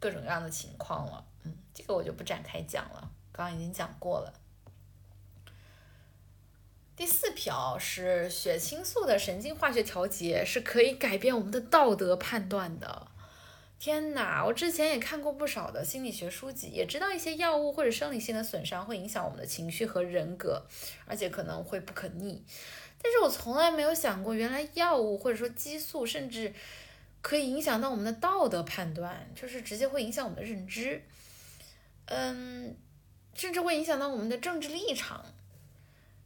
[0.00, 1.24] 各种各样的情况了。
[1.44, 4.32] 嗯，这个我就不展开讲了，刚刚已经讲过了。
[6.96, 13.08] 第四条是血清素的神经化学调节是可以改变我们的道德判断的。
[13.78, 20.64] 天哪，我之前也看过不少的心理学书籍，也知道一些药物或者生理性的损伤会影响我们的情绪和人格，
[21.04, 22.42] 而且可能会不可逆。
[23.02, 26.54] 但是我从来没有想过，原来药物或者说激素，甚至
[27.20, 31.02] 可以影响到我们的道德判断，就是直接会影响我们的认知，
[32.06, 32.74] 嗯，
[33.34, 35.24] 甚至会影响到我们的政治立场。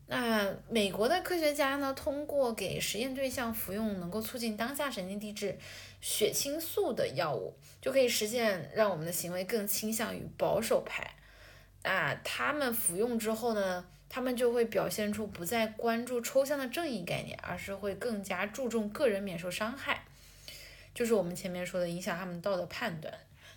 [0.06, 5.58] 那美国的科学家呢，通过给实验对象服用能够促进当下神经递质
[6.00, 11.14] 血清素的药物，就可以实现让我们的行为更倾向于保守派。
[11.82, 20.04] 那他们服用之后呢，他们就会表现出不再关注抽象的正义概念，而是会更加注重个人免受伤害，
[20.94, 23.12] 就是我们前面说的影响他们道德判断。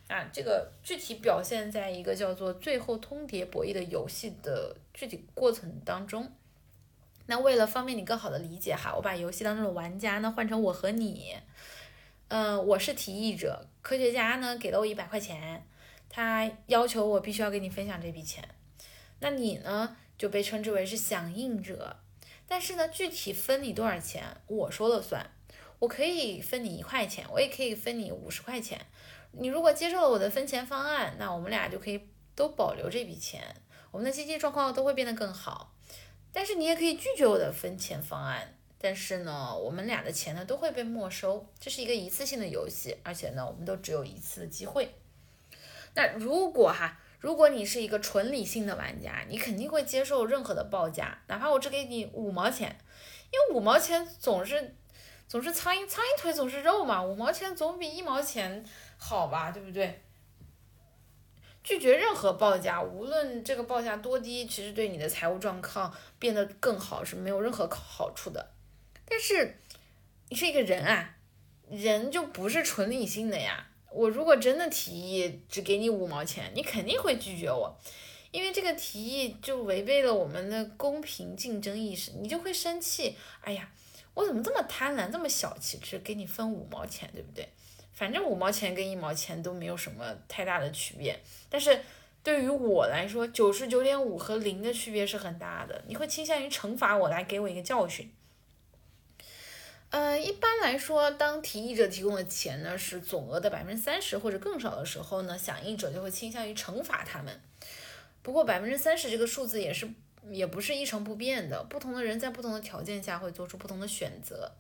[0.10, 6.30] 啊，这个具体表现在一个叫做“最后通牒博弈”的游戏的具体过程当中。
[7.26, 11.34] 那为了方便你更好的理解哈，我把游戏当中的玩家呢换成我和你，
[12.36, 15.68] 嗯，我是提议者，科学家呢给了我一百块钱，
[16.10, 18.44] 他要求我必须要跟你分享这笔钱，
[19.20, 21.98] 那你呢就被称之为是响应者，
[22.48, 25.30] 但是呢具体分你多少钱我说了算，
[25.78, 28.84] 我可以分你一块钱，我也可以分你五十块钱，
[29.34, 32.02] 你如果接受了我的分钱方案，那我们俩就可以
[32.34, 33.58] 都保留这笔钱，
[33.92, 35.76] 我们的经济状况都会变得更好。
[36.32, 41.48] 但是你也可以拒绝我的分钱方案，但是呢，我们俩的钱呢都会被没收。
[41.58, 44.94] 这是一个一次性的游戏，而且呢，我们都只有一次的机会。
[45.96, 52.78] 那如果哈，如果你是一个纯理性的玩家，你肯定会接受任何的报价，哪怕我只给你五毛钱，
[53.32, 54.76] 因为五毛钱总是
[55.30, 58.66] 总是苍蝇苍蝇腿总是肉嘛，五毛钱总比一毛钱
[58.98, 60.02] 好吧，对不对？
[61.64, 68.53] 拒绝任何报价，无论这个报价多低，其实对你的财务状况变得更好是没有任何好处的。
[69.06, 69.58] 但是
[70.30, 71.16] 你是一个人啊，
[71.70, 73.68] 人就不是纯理性的呀。
[73.92, 77.78] 我如果真的提议只给你五毛钱，你肯定会拒绝我，
[78.32, 83.16] 因为这个提议就违背了我们的公平竞争意识，你就会生气。
[83.42, 83.70] 哎呀，
[84.16, 87.48] 我怎么这么贪婪，这么小气，只给你分五毛钱，对不对？
[87.94, 91.80] 反正五毛钱跟一毛钱都没有什么太大的区别，但是
[92.24, 95.84] 对于我来说，九十九点五和零的区别是很大的。
[95.88, 98.12] 你会倾向于惩罚我来给我一个教训。
[99.94, 107.40] 呃，一般来说，当提议者提供的钱呢是总额的百分之三十或者更少的时候呢，响应者就会倾向于惩罚他们。
[108.24, 109.88] 不过百分之三十这个数字也是
[110.32, 114.52] 也不是一成不变的，不同的人在不同的条件下会做出不同的选择。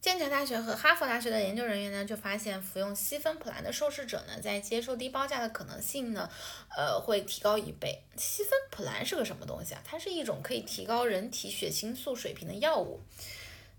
[0.00, 6.30] 剑桥大学和哈佛大学的研究人员呢，就发现服用西芬普兰的受试者呢，在接受低报价的可能性呢，
[6.74, 8.04] 呃，会提高一倍。
[8.16, 9.82] 西芬普兰是个什么东西啊？
[9.84, 13.02] 它是一种可以提高人体血清素水平的药物。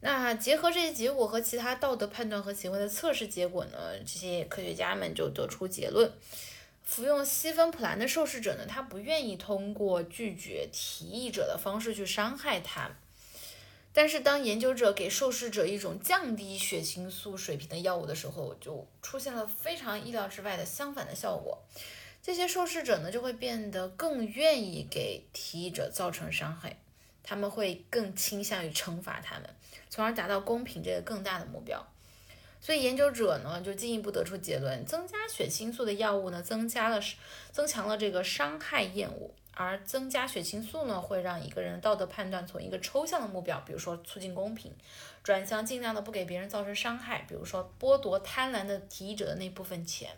[0.02, 6.10] 那结合这些结果和其他道德判断和行为的测试结果呢，这些科学家们就得出结论：
[6.84, 12.92] 服用西芬普兰的受试者呢，他不愿意通过拒绝提议者的方式去伤害他。
[13.92, 21.58] 但是，当研究者给受试者一种降低血清素水平的药物的时候，就出现了非常意料之外的相反的效果。
[22.22, 26.78] 这些受试者呢，就会变得更愿意给提议者造成伤害。
[27.24, 29.50] 他们会更倾向于惩罚他们，
[30.00, 31.86] 从而达到公平这个更大的目标。
[32.62, 37.02] 所以研究者呢就进一步得出结论：增加血清素的药物呢，增加了
[37.52, 39.30] 增强了这个伤害厌恶。
[39.52, 44.74] 而增加血清素呢，会让一个人道德判断从一个抽象的目标，比如说促进公平，
[45.22, 50.12] 转向尽量的不给别人造成伤害，比如说剥夺贪婪的提议者的那部分钱。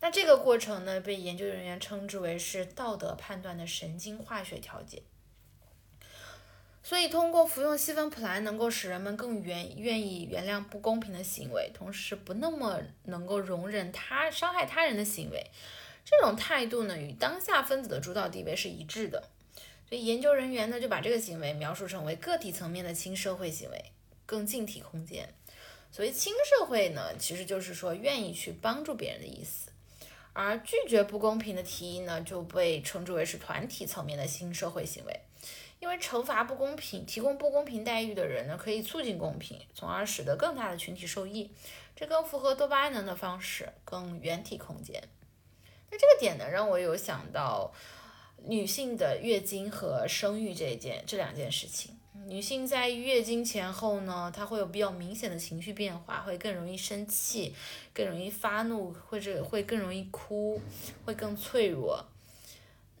[0.00, 5.02] 那这个过程呢，被研究人员称之为是道德判断的神经化学调节。
[6.88, 15.50] 所以，通过服用西芬普兰，能够使人们更愿愿意原谅不公平的行为，同时不那么能够容忍他伤害他人的行为。
[16.04, 19.28] 这种态度呢，与当下分子的主导地位是一致的，
[19.88, 23.84] 所以研究人员呢就把这个行为描述成为个体层面的轻社会行为，
[24.24, 25.28] 更近体空间。
[25.90, 29.72] 所谓亲社会呢，其实就是说愿意去帮助别人的意思，
[30.32, 35.20] 而拒绝不公平的提议呢，就被称之为是团体层面的新社会行为。
[35.86, 41.48] 因为惩罚不公平、提供不公平待遇的人呢，可以促进公平，从而使得更大的群体受益，
[41.94, 45.00] 这更符合多巴胺能的方式，更原体空间。
[45.88, 47.72] 那这个点呢，让我有想到
[48.46, 51.96] 女性的月经和生育这件这两件事情。
[52.26, 57.54] 女性在月经前后呢，她会有比较明显的情绪变化，会更容易生气，
[57.94, 60.60] 更容易发怒，或者会更容易哭，
[61.04, 62.04] 会更脆弱。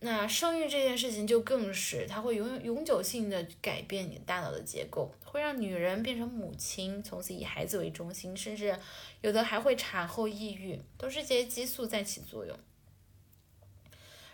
[0.06, 8.78] 那生育这件事情就更是，它会永永久性的改变你大脑的结构，会让女人变成母亲，从此以孩子为中心，甚至
[9.20, 12.56] 有的还会产后抑郁，都是些激素在起作用。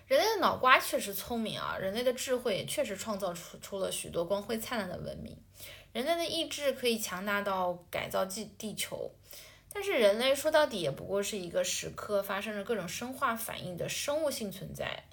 [0.07, 5.35] 人类的脑瓜确实聪明啊，人类的智慧也确实创造出出了许多光辉灿烂的文明。
[5.95, 9.11] 人类的意志可以强大到改造地地球，
[9.73, 15.05] 但是人类说到底也不过是一个时刻发生着各种生化反应的生物性存在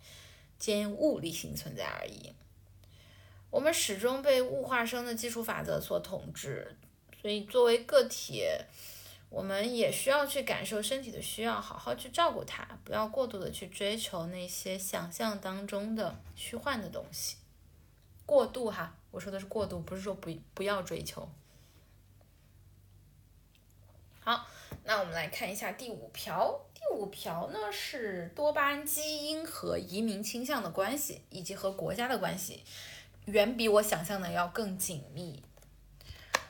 [0.60, 2.34] 兼物理性存在而已。
[3.50, 6.78] 我们始终被物化生的基础法则所统治，
[7.20, 8.44] 所以作为个体。
[9.32, 17.38] 我们也需要去感受身体的需要，好好去照顾它，不要过度的去追求那些想象当中的虚幻的东西。
[18.26, 21.30] 过度哈，我说的是过度，不是说不不要追求。
[24.20, 24.48] 好，
[24.90, 26.60] 那我们来看一下第五条。
[26.74, 32.64] 第五条呢是多巴胺基因和移民倾向的关系，以及和国家的关系，
[33.26, 35.44] 远比我想象的要更紧密。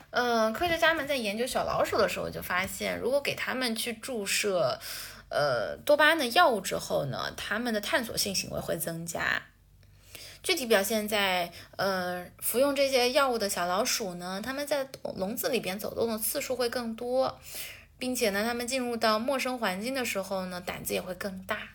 [0.08, 4.80] 嗯，科学家们在研究小老鼠的时候就发现，如果给他们去注射，
[5.28, 9.42] 呃，多巴胺的药物之后呢，他们的探索性行为会增加。
[10.42, 17.38] 具体表现在，呃，服用这些药物的小老鼠呢，他们在笼子里边走动的次数会更多，
[18.00, 21.68] 并且呢，他们进入到陌生环境的时候呢，胆子也会更大，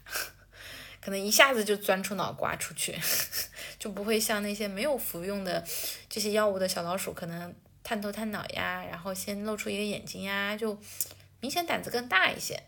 [1.00, 3.00] 可能一下子就钻出脑瓜出去，
[3.80, 5.64] 就不会像那些没有服用的
[6.10, 7.54] 这些药物的小老鼠可能。
[7.88, 10.76] 探头探脑呀，然后先露出一个眼睛呀，就
[11.40, 12.64] 明显胆子更大一些。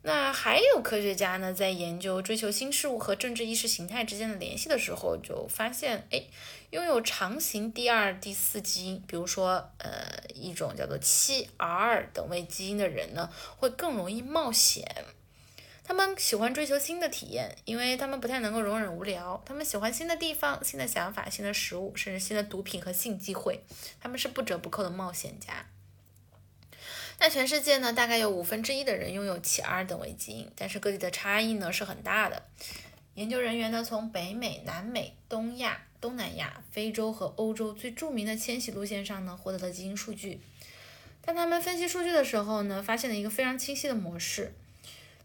[0.00, 6.22] 那还有科学家呢，在研究追求新事物和政治意识形态之间的联系的时候，就发现，哎，
[6.74, 14.84] 拥有长形第二、第四基因，比如说，呃，一种叫做七 R 等位基因的人呢，会更容易冒险。
[15.84, 19.40] 他们喜欢追求新的体验，因为他们不太能够容忍无聊。
[19.46, 23.60] 他们喜欢新的地方、新的想法、新的食物，甚至新的毒品和性机会。
[24.00, 25.66] 他们是不折不扣的冒险家。
[27.20, 32.42] 那全世界呢，大概有五分之一的人拥有七 R 等位基因，但是各地的差异呢是很大的。
[33.14, 40.38] 研究人员呢，从北美、南美、东亚、东南亚、非洲和欧洲最著名的迁徙路线上呢，获得了基因数据。
[41.22, 44.52] 当他们分析数据的时候呢，发现了一个非常清晰的模式。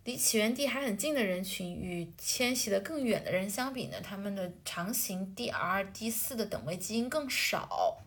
[0.05, 7.97] 离起源地还很近的人群与迁徙的更远的人相比呢，他们的长形 DR D 四的等位基因更少。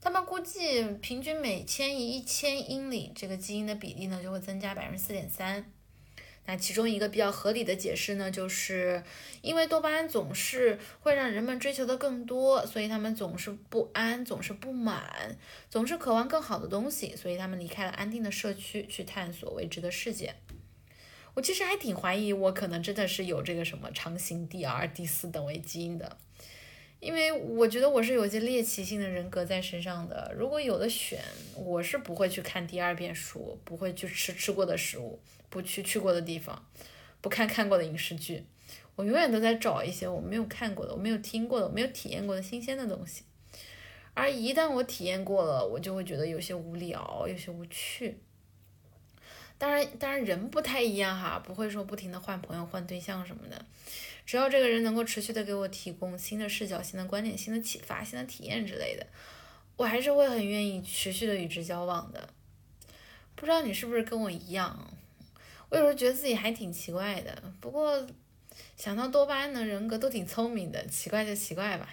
[0.00, 5.68] 他们估计平均每迁移一千英里，这个基因的比例呢就会增加百分之四点三。
[6.44, 9.02] 那其中一个比较合理的解释呢，就是
[9.42, 15.36] 因为多巴胺总是会让人们追求的更多，所以他们总是不安，总是不满，
[15.70, 20.34] 总是渴望更好的东西，所以他们离开了安定的社区，去探索未知的世界。
[21.34, 26.18] 我其实还挺怀疑，我可能真的是有这个什么长形第二、第四等位基因的，
[27.02, 30.32] 因为我觉得我是有些猎奇性的人格在身上的。
[30.38, 31.20] 如果有的选，
[31.56, 35.18] 我是不会去看第二遍书，不会去吃吃过的食物，
[35.50, 36.64] 不去去过的地方，
[37.20, 38.44] 不看看过的影视剧。
[38.94, 43.24] 我永远都在找一些我没有看过的、我没有听过的、我没有体验过的新鲜的东西。
[44.14, 48.16] 而一旦我体验过了，我就会觉得有些无聊，有些无趣。
[49.58, 53.64] 当然，当然人不太一样哈，不会说不停的换朋友、换对象什么的。
[54.24, 59.06] 只要这个人能够持续的给我提供新的视角、新的观点、新的启发、新的体验之类的，
[59.76, 62.28] 我还是会很愿意持续的与之交往的。
[63.34, 64.94] 不知道你是不是跟我一样？
[65.68, 67.42] 我有时候觉得自己还挺奇怪的。
[67.60, 68.06] 不过
[68.76, 71.88] 想到多巴胺的人格都挺聪明的，奇怪就奇怪吧。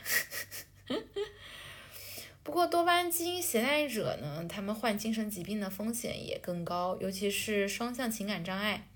[2.44, 8.89] 不过多巴胺基因携带者呢，他们患精神疾病的风险也更高，尤其是双向情感障碍。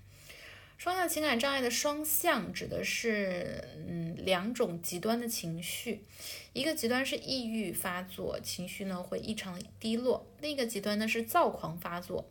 [0.76, 6.04] 双向情感障碍的双向指的是，嗯，两种极端的情绪，
[6.52, 12.28] 一个极端是抑郁发作，情绪呢会异常低落；另一个极端呢是躁狂发作，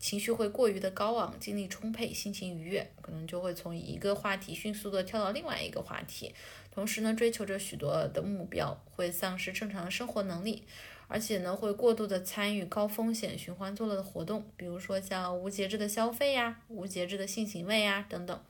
[0.00, 6.34] 情绪会过于的高昂，精力充沛，心情愉悦，可能就会从一个话题迅速的跳到另外一个话题，
[6.72, 10.64] 同时呢追求着许多的目标，会丧失正常的生活能力。
[11.06, 18.40] 而且呢，会过度的参与高风险循环作乐的活动，比如说像无节制的消费呀、无节制的性行为呀等等。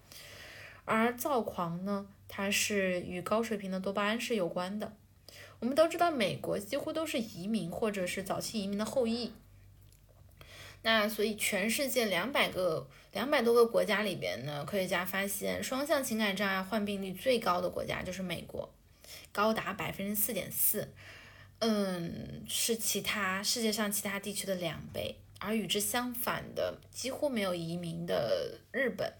[0.84, 4.92] 而躁狂呢，它是与高水平的多巴胺是有关的。
[5.60, 9.32] 我们都知道，美国几乎都是移民或者是早期移民的后裔。
[10.82, 18.70] 那所以，全世界两百个、两百多个国家里边呢，科学家发现，双向情感障碍患病率最高的国家就是美国，
[19.32, 20.92] 高达百分之四点四。
[21.66, 29.10] 嗯，是其他世界上其他地区的两倍，而与之相反的，几乎没有移民的日本，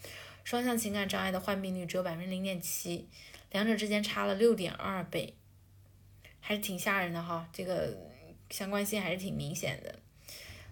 [0.44, 3.08] 双向情感障碍的患病率只有百分之零点七，
[3.50, 5.32] 两者之间差了六点二倍，
[6.38, 7.96] 还是挺吓人的哈，这个
[8.50, 9.98] 相关性还是挺明显的。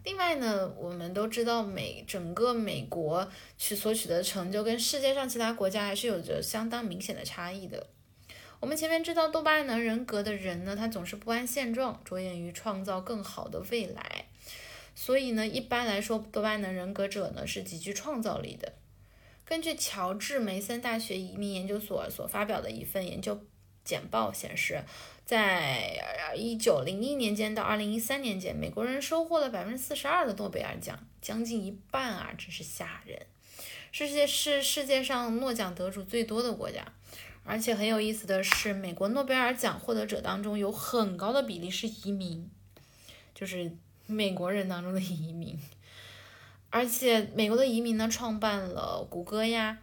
[0.04, 7.86] 另外呢，我们都知道美整个美国取所取得的成就跟世界上其他国家还是有着相当明显的差异的。
[8.62, 14.26] 我们前面知道多巴胺能人格的人呢，他总是不安现状，着眼于创造更好的未来。
[14.94, 18.74] 所以呢，一般来说，多巴胺能人格者呢是极具创造力的。
[19.44, 23.44] 根据乔治梅森大学移民研究所所发表的一份研究
[23.82, 24.84] 简报显示，
[25.26, 26.00] 在
[26.36, 33.20] 一九零一年间到二零一三年间，美国人收获了百分之四十二的诺贝尔奖，将近一半啊，真是吓人。
[33.90, 36.86] 世界是世界上诺奖得主最多的国家。
[37.44, 42.48] 而且很有意思的是，美国诺贝尔奖获得者当中有很高的比例是移民，
[43.34, 43.76] 就是
[44.06, 45.58] 美国人当中的移民。
[46.70, 49.76] 而且美国的移民呢，创办了谷歌呀、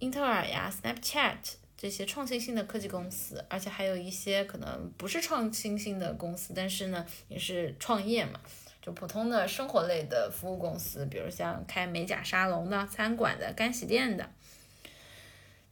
[0.00, 1.36] 英特尔呀、Snapchat
[1.78, 8.40] 这些创新性的科技公司，而且还有一些可能不是创新性的公司，但是呢也是创业嘛，
[8.82, 14.28] 就普通的生活类的服务公司，比如像开美甲沙龙的、餐馆的、干洗店的。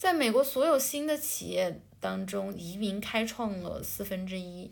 [0.05, 4.71] 在美国所有新的企业当中，移民开创了四分之一。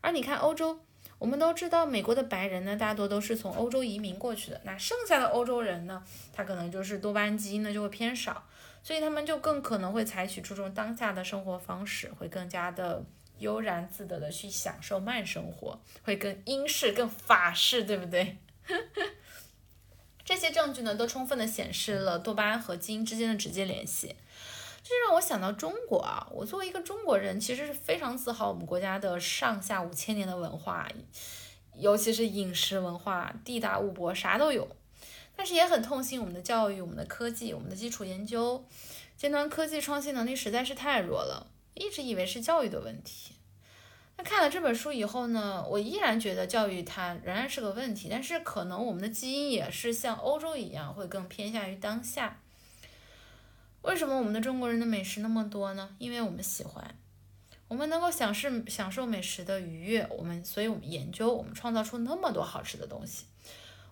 [0.00, 0.80] 而你看欧洲，
[1.18, 4.58] 我们都知道，美国的白人呢，大多都是从欧洲移民过去的。
[4.64, 6.02] 那剩下的欧洲人呢，
[6.32, 8.48] 他可能就是多巴胺基因呢就会偏少，
[8.82, 13.04] 所以他们就更可能会采取注重当下的生活方式，会更加的
[13.40, 18.38] 悠然自得的去享受慢生活，会更英式、更法式，对不对？
[20.24, 24.14] 这些证据呢，都充分的显示了多巴胺和基因之间的直接联系。
[24.90, 30.88] 这让我想到中国啊，我作为一个中国人，其实是非常自豪我们国家的上下五千年的文化，
[31.76, 34.66] 尤其是饮食文化，地大物博，啥都有。
[35.36, 38.64] 但是也很痛心我们的教育、我们的科技、我们的基础研究、
[39.16, 41.46] 尖端科技创新能力实在是太弱了。
[41.74, 43.36] 一直以为是教育的问题，
[44.16, 52.40] 那看了这本书以后呢，我依然觉得教育它仍然是个问题，但是可能我们的基因也是像欧洲一样，会更偏向于当下。
[53.82, 55.88] 为什么我们的中国人的美食那么多呢？
[55.98, 56.94] 因为我们喜欢，
[57.66, 63.24] 我们能够享受享受美食的愉悦，我们，所以我们研究，我们创造出那么多好吃的东西，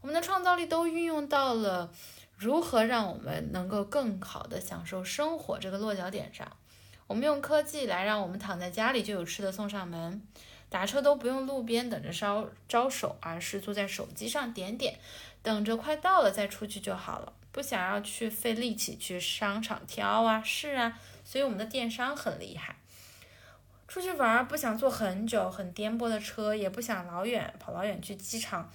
[0.03, 1.91] 我们的创造力都运用到了
[2.37, 6.47] 如何让我们能够更好的享受生活这个落脚点上。
[7.07, 10.23] 我们用科技来让我们躺在家里就有吃的送上门，
[10.69, 14.99] 打车都不用路边等着招招手，而是坐在手机上点点，
[15.43, 17.33] 等着快到了再出去就好了。
[17.59, 22.77] 不想要去费力气去商场挑啊试啊，所以我们的电商很厉害。
[23.89, 28.71] 出去玩不想坐很久很颠簸的车，也不想老远跑老远去机场，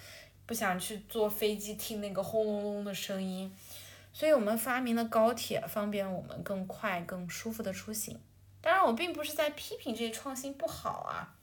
[0.45, 3.55] 不想去坐飞机听那个轰隆隆的声音，
[4.11, 8.19] 所以我们发明了高铁，方便我们更快更舒服的出行。
[8.59, 11.33] 当然，我并不是在批评这些创新不好啊，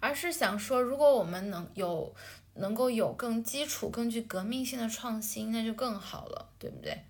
[0.00, 2.12] 而是想说，如果我们能有。
[2.56, 7.04] 能够有更基础、更具革命性的创新，那就更好了，对不对？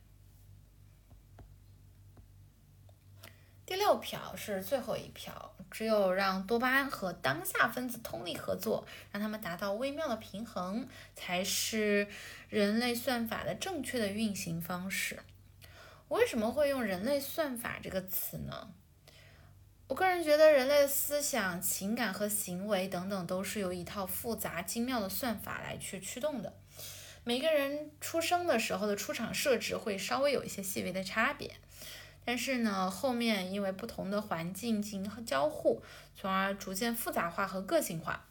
[3.65, 10.87] 第六条是最后一条，只有让多巴胺和当下分子通力合作，让他们达到微妙的平衡，
[11.17, 12.07] 才是
[12.49, 15.21] 人类算法的正确的运行方式。
[16.09, 18.73] 为什么会用“人类算法”这个词呢？
[19.89, 26.53] 我个人觉得，人类思想、情感和行为等等，都是由一套复杂精妙的算法来去驱动的。
[27.23, 31.53] 每个人出生的时候的出厂设置会稍微有一些细微的差别。
[32.25, 35.81] 但是呢，后面因为不同的环境进行交互，
[36.17, 38.27] 从而逐渐复杂化和个性化。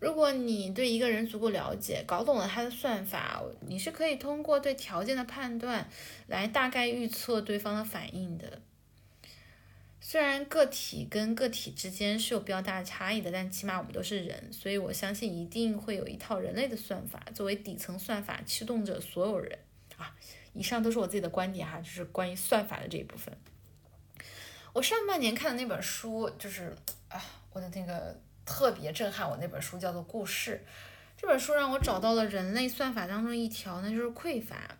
[0.00, 5.88] 如果你对一个人足够了解，搞懂了他的算法，你是可以通过对条件的判断
[6.26, 8.60] 来大概预测对方的反应的。
[10.10, 19.56] 虽然个体跟个体之间是有比较大的差异的，但起码我们都是人，所以我相信一定会有一套人类的算法作为底层算法驱动着所有人
[19.96, 20.12] 啊。
[20.52, 23.32] 以上都是我自己的观点哈，就是关于算法的这一部分。
[24.72, 26.74] 我上半年看的那本书，就是
[27.06, 30.60] 啊，我的那个特别震撼我那本书叫做《故事》。
[31.16, 34.76] 这本书让我找到了人类算法当中一条，那就是匮乏。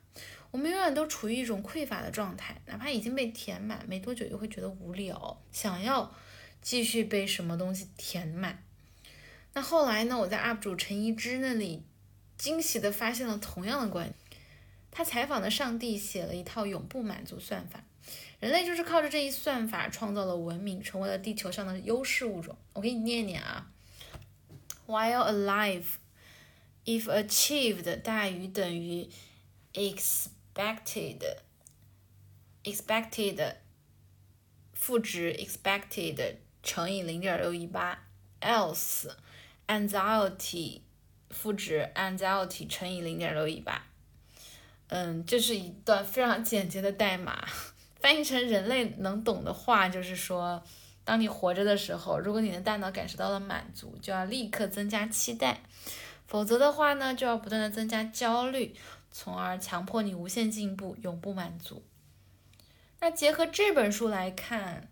[0.51, 6.12] 我们永远都处于一种匮乏的状态，哪怕已经被填满，没多久又会觉得无聊，想要
[6.61, 8.62] 继续被什么东西填满。
[9.53, 10.18] 那后来呢？
[10.18, 11.82] 我在 UP 主陈一之那里
[12.38, 14.14] 惊喜地发现了同样的观点。
[14.92, 17.82] 他采访的上帝写了一套永不满足算法，
[18.40, 22.57] 人类就是靠着这一算法创造了文明，成为了地球上的优势物种。
[22.72, 23.70] 我给你念念啊
[24.86, 25.84] ，While alive,
[26.84, 29.09] if achieved 大于等于
[29.72, 30.30] x
[30.61, 31.36] expected
[32.64, 33.54] expected
[34.74, 38.06] 负值 expected 乘以零点六一八
[38.42, 39.08] ，else
[39.66, 40.82] anxiety
[41.30, 43.86] 负值 anxiety 乘以零点六一八。
[44.88, 47.48] 嗯，这是一段非常简洁的代码，
[48.00, 50.62] 翻译成人类能懂的话，就是说，
[51.04, 55.61] 当你活着的时候，如果你的大脑感受到了满足，就要立刻增加期待，
[56.26, 58.74] 否则的话呢，就要不断的增加焦虑，
[59.11, 61.82] 从而强迫你无限进步，永不满足。
[63.00, 64.88] 那结合这本书来看，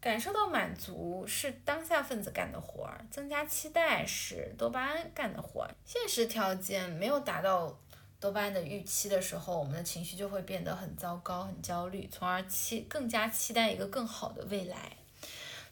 [0.00, 7.78] 感受到满足是当下分子干的活儿，增加期待是多巴胺干的活儿，现实条件没有达到。
[8.20, 14.96] 多巴胺的预期的时候，我们的情绪就会变得很糟糕、很焦虑，从而期更加期待一个更好的未来。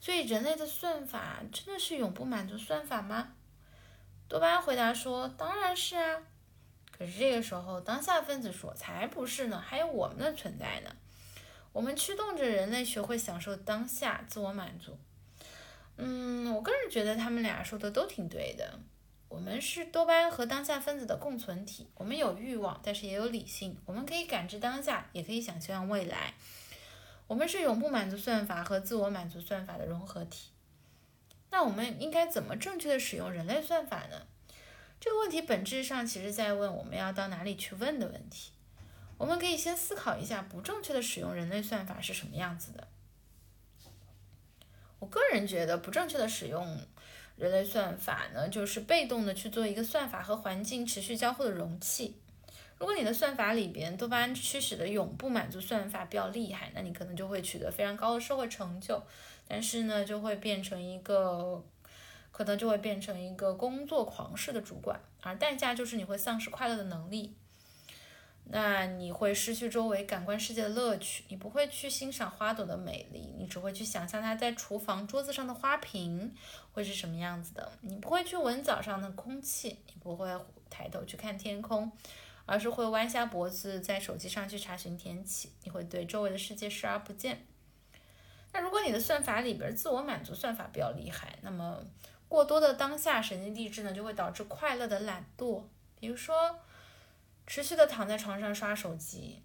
[0.00, 3.34] 所以，人类的算法真的是永不满足算法吗？
[4.26, 6.22] 多巴胺回答说：“当然是啊。”
[7.00, 10.94] 可是这个时候，当下分子说：“才不是呢，还有我们的存在呢。
[11.72, 14.98] 我们驱动着人类学会享受当下、自我满足。”
[15.96, 18.78] 嗯，我个人觉得他们俩说的都挺对的。
[19.30, 23.78] 我们是多巴胺和当下分子的共存体，我们有欲望，但是也有理性。
[23.86, 26.34] 我们可以感知当下，也可以想象未来。
[27.28, 30.50] 我们是永不满足算法和自我满足算法的融合体。
[31.50, 34.26] 那我们应该怎么正确的使用人类算法呢？
[35.00, 38.52] 这个问题本质上其实在问我们要到哪里去问的问题。
[39.18, 42.86] 我们可以先思考一下不正确的使用人类算法是什么样子的。
[44.98, 46.78] 我个人觉得不正确的使用。
[47.36, 52.14] 人类算法呢，就是被动的去做一个算法和环境持续交互的容器。
[52.76, 59.02] 如果你的算法里边多巴胺驱使的永不满足算法比较厉害，那你可能就会取得非常高的社会成就，
[59.48, 61.64] 但是呢，就会变成一个，
[62.32, 67.36] 可能就会变成一个工作狂式的主管，而代价就是你会丧失快乐的能力。
[68.52, 76.34] 那你会失去周围感官世界的乐趣，你不会去欣赏花朵的美丽，你只会去想象它在厨房桌子上的花瓶
[76.72, 77.70] 会是什么样子的。
[77.82, 80.28] 你不会去闻早上的空气，你不会
[80.68, 81.92] 抬头去看天空，
[82.44, 85.52] 而是会弯下脖子在手机上去查询天气。
[85.62, 87.46] 你会对周围的世界视而不见。
[88.52, 91.78] 那如果你的算法里边自我满足算法比较厉害，那么
[92.30, 95.64] 过多的当下神经递质呢，就会导致快乐的懒惰，
[95.98, 96.58] 比如说。
[97.46, 99.42] 持续的躺在床上刷手机，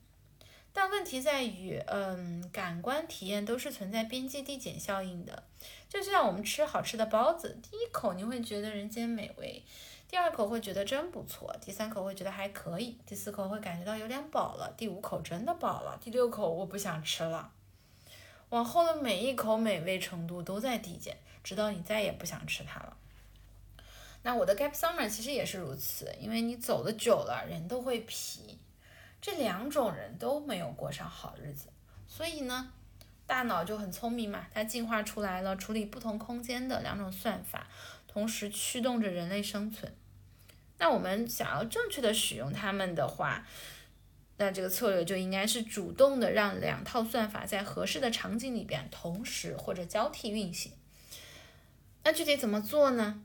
[0.72, 5.42] 但问题在于，嗯，感官体验都是存在边际递减效应的。
[5.90, 9.64] 就像我们吃好吃的包子，第一口你会觉得人间美味，
[10.08, 17.52] 第二口会觉得真不错，第三口会觉得还可以，第四口会感觉到有点饱了，第五口真的饱了，第六口我不想吃了。
[18.56, 22.96] 往后的每一口美味程度都在递减，直到你再也不想吃它了。
[24.24, 28.58] 那我的 gap summer 其实也是如此，因为你走的久了，人都会疲，
[29.20, 31.68] 这两种人都没有过上好日子，
[32.08, 32.72] 所以呢，
[33.28, 37.68] 大脑就很聪明嘛，它进化出来了处理不同空间的两种算法，
[38.08, 39.94] 同时驱动着人类生存。
[40.78, 43.46] 那我们想要正确的使用它们的话，
[44.38, 50.72] 那这个策略就应该是主动的让两套算法在合适的场景里边同时或者交替运行。
[52.04, 53.24] 那具体怎么做呢？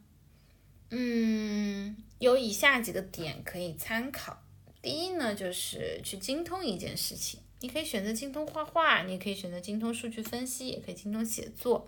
[0.91, 4.43] 嗯，有以下几个点可以参考。
[4.83, 11.87] 第一呢，就是去精通一件事情，你可以选择精通画画，你也可以选择精通数据分析，也可以精通写作。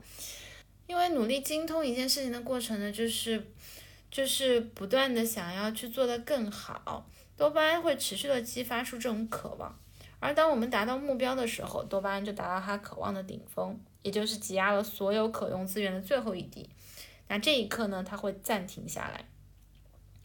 [0.86, 3.42] 因为努力精通一件事情的过程呢，就是
[4.10, 7.08] 就是不断的想要去做得更好。
[7.36, 9.78] 多巴胺会持续的激发出这种渴望，
[10.20, 16.70] 而当我们达到目标的时候，多巴胺就达到它渴望的顶峰，也就是挤压了所有可用资源的最后一滴。
[17.28, 19.28] 那这一刻呢，它会暂停下来，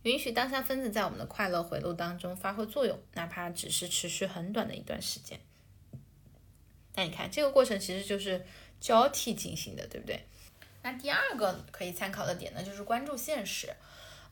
[0.04, 5.40] 允许当下分子在我们的快乐回路当中发挥作用，哪怕只是持续很短的一段时间。
[6.96, 8.46] 那你看，这个过程其实就是
[8.80, 10.26] 交替进行的，对不对？
[10.84, 13.74] 那第二个可以参考的点呢，就是关注现实。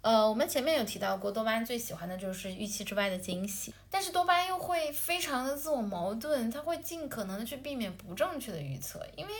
[0.05, 9.33] 呃，我们前面有提到过，多巴胺最喜欢的就是预期之外的惊喜，但是多巴胺又会非常的自我矛盾，它会尽可能的去避免不正确的预测，因为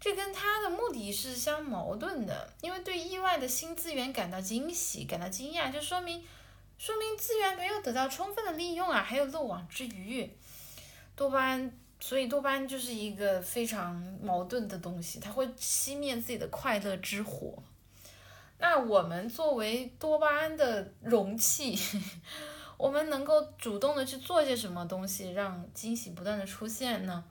[0.00, 2.52] 这跟它的目的是相矛盾的。
[2.62, 6.20] 因为对意外的新资源感到惊喜、感到惊讶，就说明
[6.78, 10.28] 说明资源没有得到充分的利用啊，还有漏网之鱼。
[11.14, 17.62] 多巴胺，所以多巴胺就是一个非常矛盾的东西，它会熄灭自己的快乐之火。
[18.62, 21.76] 那我们作为多巴胺的容器，
[22.78, 27.24] 我们能够主动的去做些什么东西，让惊喜不断的出现呢？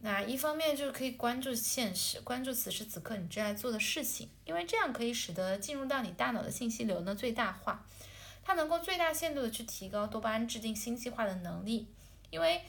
[0.00, 7.86] 那一方面就是可以关注现实，关注此时此刻你正在做的事情，因为这样可以使得进入到你大脑的信息流呢最大化，
[8.42, 11.86] 它能够最大限度的去提高多巴胺制定新计划的能力，
[12.30, 12.62] 因为，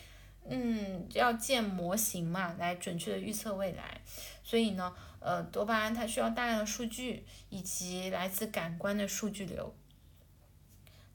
[0.48, 4.00] 嗯，要建模型嘛，来准确的预测未来，
[4.44, 4.96] 所以呢。
[5.20, 9.74] 呃，多巴胺它需要大量的数据以及来自感官的数据流。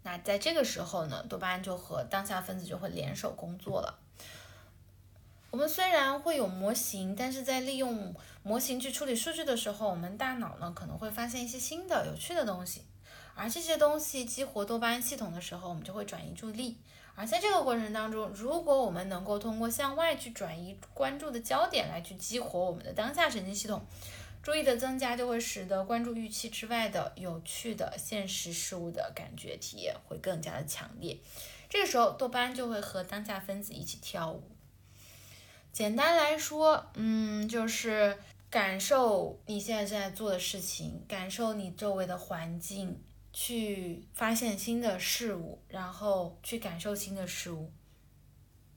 [0.02, 3.98] 那在这个时候呢，多巴胺就和当下分子就会联手工作了。
[5.50, 12.82] 我们虽然会有模型，但是在利用模型去处理数据的时候，我们大脑呢可能会发现一些新的有趣的东西，
[13.34, 16.76] 而这些东西激活多巴胺系统的时候，我们就会转移注意力。
[17.16, 23.84] 而在这个过程当中，如果我们能够通过向外去转移关注的焦点来去激活我们的当下神经系统，
[24.42, 31.16] 注意的增加就会使得关注预期之外的有趣的现实事物的感觉体验会更加的强烈。
[31.70, 34.42] 这个时候，多巴胺就会和当下分子一起跳舞。
[35.72, 38.18] 简单来说，嗯，就是
[38.50, 43.00] 感受你现在正在做的事情，感受你周围的环境。
[43.36, 47.68] 去发现新的事物，然后去感受新的事物，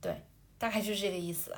[0.01, 0.23] 对，
[0.57, 1.55] 大概就是这个意思。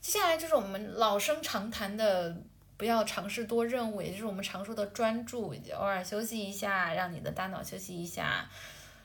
[0.00, 2.36] 接下来就是我们老生常谈的，
[2.76, 8.48] 不要尝试多任务，也就是我们常说的专注，偶尔休息一下，让你的大脑休息一下，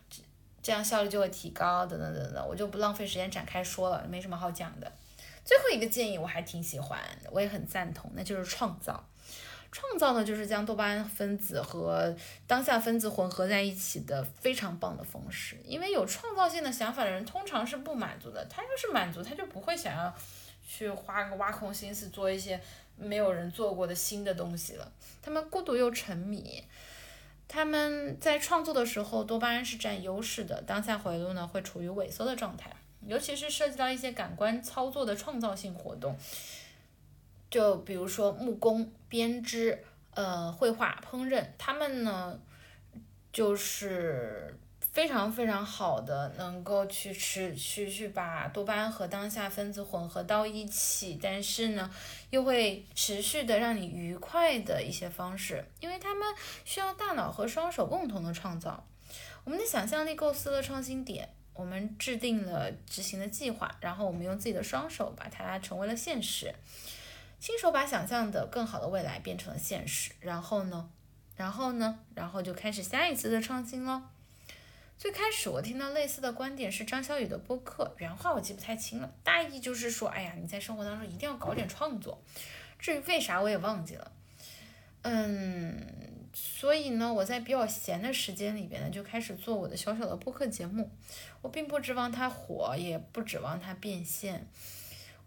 [0.08, 0.22] 这
[0.62, 4.91] 这样效率就会提高，等等等等，我就不浪费时间展开说了，没什么好讲的。
[5.43, 9.04] 最后一个建议我还挺喜欢，我也很赞同，那就是创造。
[9.72, 12.13] 创造呢，就是将多巴胺分子和
[12.45, 15.57] 当下分子混合在一起的非常棒的方式。
[15.63, 20.13] 因为有创造性的想法的人通常是不满足的，他要是满足，他就不会想要
[20.67, 22.59] 去花个挖空心思做一些
[22.97, 24.91] 没有人做过的新的东西了。
[25.22, 26.61] 他们孤独又沉迷，
[27.47, 32.69] 他们在创作的时候，多巴胺是占优势的，当下回路呢会处于萎缩的状态，
[33.05, 36.17] 尤其是涉及到一些感官操作的创造性活动。
[37.52, 39.84] 就比如说木工、编织、
[40.16, 42.39] 呃绘画、烹饪，他们呢
[43.32, 51.89] 就是非常非常好的，能够去持续去把多巴胺和当下分子混合到一起，但是呢
[52.30, 56.28] 又会持续的让你愉快的一些方式，因为他们
[56.66, 58.86] 需要大脑和双手共同的创造。
[59.43, 66.54] 我们的想象力构思了创新点，我们制定了执行的计划，然后我们用自己的双手把它成为了现实。
[67.42, 70.92] 亲手把想象的更好的未来变成了现实，然后呢，
[71.36, 74.12] 然后呢，然后就开始下一次的创新了。
[75.00, 82.22] 最开始我听到类似的观点是张小雨的播客，原话我记不太清了，大意就是说，哎呀，你在生活当中一定要搞点创作。
[82.78, 84.12] 至于为啥我也忘记了。
[85.02, 85.84] 嗯，
[86.36, 90.92] 所以呢，我在比较闲的时间里边呢，就开始做我的小小的播客节目。
[91.42, 94.48] 我并不指望它火，也不指望它变现。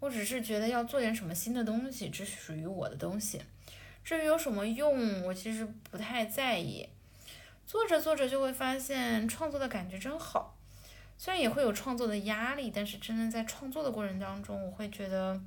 [0.01, 3.41] 我只是觉得要做点什么新的东西，这属于我的东西。
[4.05, 6.89] 至于有什么用，我其实不太在意。
[7.67, 10.55] 做着做着就会发现创作的感觉真好，
[11.17, 15.41] 虽然也会有创作的压力，但是真的在创作的过程当中，我会觉得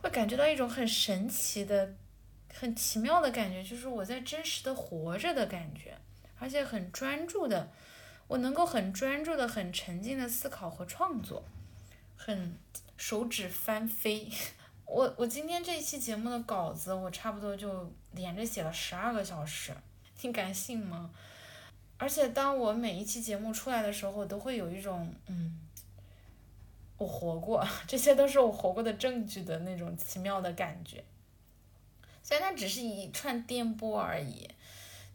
[0.00, 1.92] 会感觉到一种很神奇的、
[2.54, 5.98] 很奇妙的感觉，就是我在真实的活着的感觉，
[6.38, 7.68] 而且很专注的。
[8.28, 11.44] 我能够很专注的、很沉浸的思考和创作，
[12.16, 12.56] 很
[12.96, 14.28] 手指翻飞。
[14.86, 19.72] 我我今天这一期节目的稿子，我差不多就连着写了十二个小时，
[20.22, 21.10] 你敢信吗？
[21.96, 25.58] 而且当我每一期节目出来的时候，我都会有一种嗯，
[26.98, 31.02] 我活过， 这些都是我活过的证据的那种奇妙的感觉。
[32.22, 34.48] 虽然它只是一串电波而已，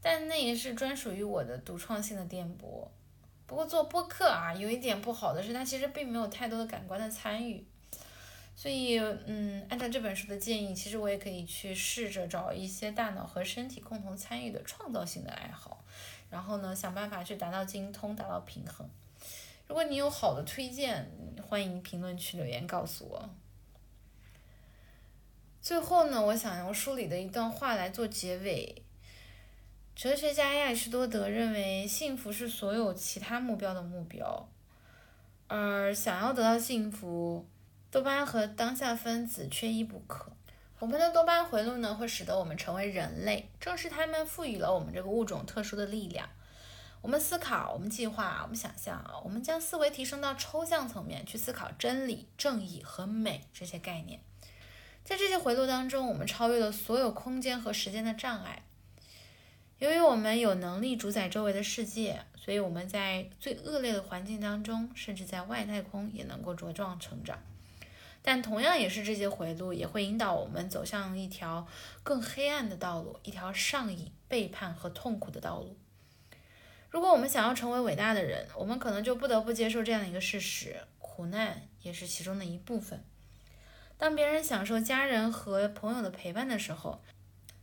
[0.01, 2.89] 但那也是专属于我的独创性的电波。
[3.49, 7.65] 不过做播客啊，有一点不好的是，它其实并没有太多的感官的参与。
[8.55, 15.83] 所以，嗯，按照这本书的建议，其实我也可以去试着找一些大脑和身体共同参与的创造性的爱好，
[16.29, 18.87] 然后呢，想办法去达到精通，达到平衡。
[19.67, 21.09] 如果你有好的推荐，
[21.41, 23.29] 欢迎评论区留言告诉我。
[25.59, 28.78] 最后呢，我想用书里的一段话来做结尾。
[29.99, 34.47] 哲学家亚里士多德认为，幸福是所有其他目标的目标，
[35.47, 37.45] 而想要得到幸福。
[37.91, 40.31] 多巴胺和当下分子缺一不可。
[40.79, 43.49] 我们的多巴胺回路呢，会使得我们成为人类。
[43.59, 46.29] 正是它们赋予了我们这个物种特殊的力量。
[47.01, 54.21] 我们思考，我们计划，我们想象，我们将思维提升到抽象层面，去思考真理、正义和美这些概念。
[55.03, 58.63] 在这些回路当中，我们超越了所有空间和时间的障碍。
[59.79, 67.39] 由于我们有能力主宰周围的世界，所以我们在最恶劣的环境当中，甚至在外太空，也能够茁壮成长。
[68.21, 71.65] 但同样也是这些回路，也会引导我们走向一条
[72.03, 75.77] 更黑暗的道路，一条上瘾、背叛和痛苦的道路。
[76.89, 83.01] 如果我们想要成为伟大的人，我们可能就不得不接受这样的一个事实：苦难也是其中的一部分。
[83.97, 87.01] 当别人享受家人和朋友的陪伴的时候，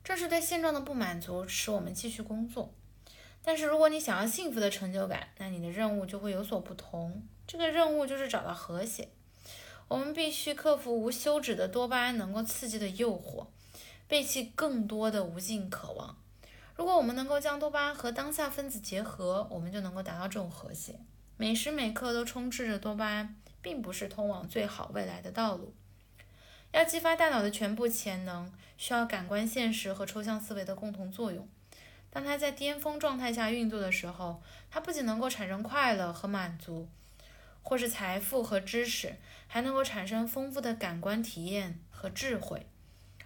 [0.07, 2.73] 正是对现状的不满足使我们继续工作。
[3.43, 7.25] 但是如果你想要幸福的成就感，那你的任务就会有所不同。
[7.45, 9.09] 这个任务就是找到和谐。
[9.89, 13.49] 我们必须克服无休止的多巴胺能够刺激的诱惑，
[14.07, 16.17] 背弃更多的无尽渴望。
[16.77, 21.01] 如果我们能够将多巴胺和当下分子结合，我们就能够达到这种和谐。
[21.37, 25.75] 每时每刻都充斥着多巴胺，并不是通往最好未来的道路。
[26.77, 31.49] 要激发大脑的全部潜能，需要感官现实和抽象思维的共同作用。
[32.11, 36.87] 当它在巅峰状态下运作的时候，它不仅能够产生快乐和满足。
[37.63, 39.17] 或是财富和知识，
[39.49, 42.65] 还能够产生丰富的感官体验和智慧，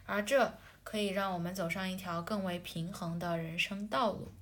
[0.07, 4.33] 而这可以让我们走上一条更为平衡的人生道路。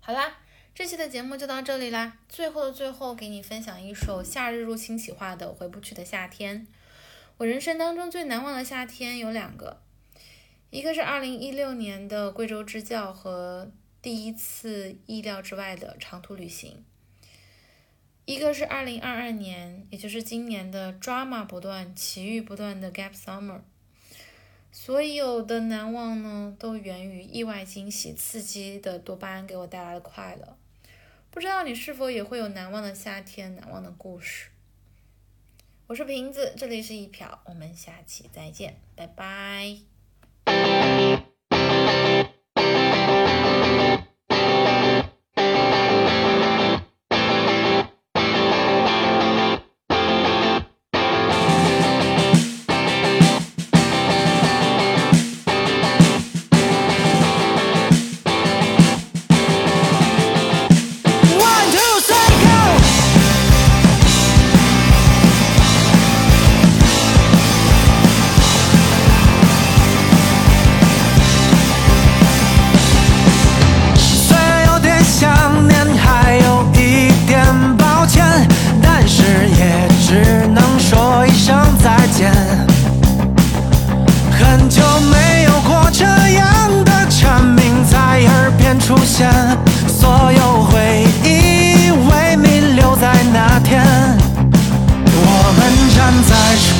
[0.00, 0.38] 好啦，
[0.74, 2.16] 这期的节目就到这里啦。
[2.28, 6.66] 最后的最后，给你分享一首《夏日入侵企划》的《回不去的夏天》。
[7.38, 9.80] 我人生当中最难忘的夏天有两个，
[10.70, 13.70] 一个是2016年的贵州支教和
[14.02, 16.84] 第一次意料之外的长途旅行。
[18.24, 23.60] 一个是二零二二年，也就是今年的 drama 不断、奇遇不断的 gap summer，
[24.72, 30.58] 所有的难忘呢，都源于意外惊喜、刺激的多巴胺给我带来的快乐。
[31.30, 34.48] 不知道你是否也会有难忘的夏天、难忘的故事？
[35.88, 39.78] 我是瓶子，这里是一瓢，我们下期再见，拜拜。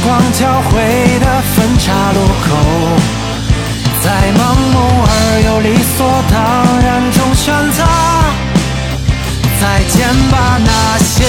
[0.09, 2.57] 光交汇的分岔路口
[4.03, 4.41] 在盲
[4.73, 5.13] 目而
[5.45, 5.99] 又理所
[6.33, 7.85] 当然中选择
[9.61, 11.27] 再见吧那些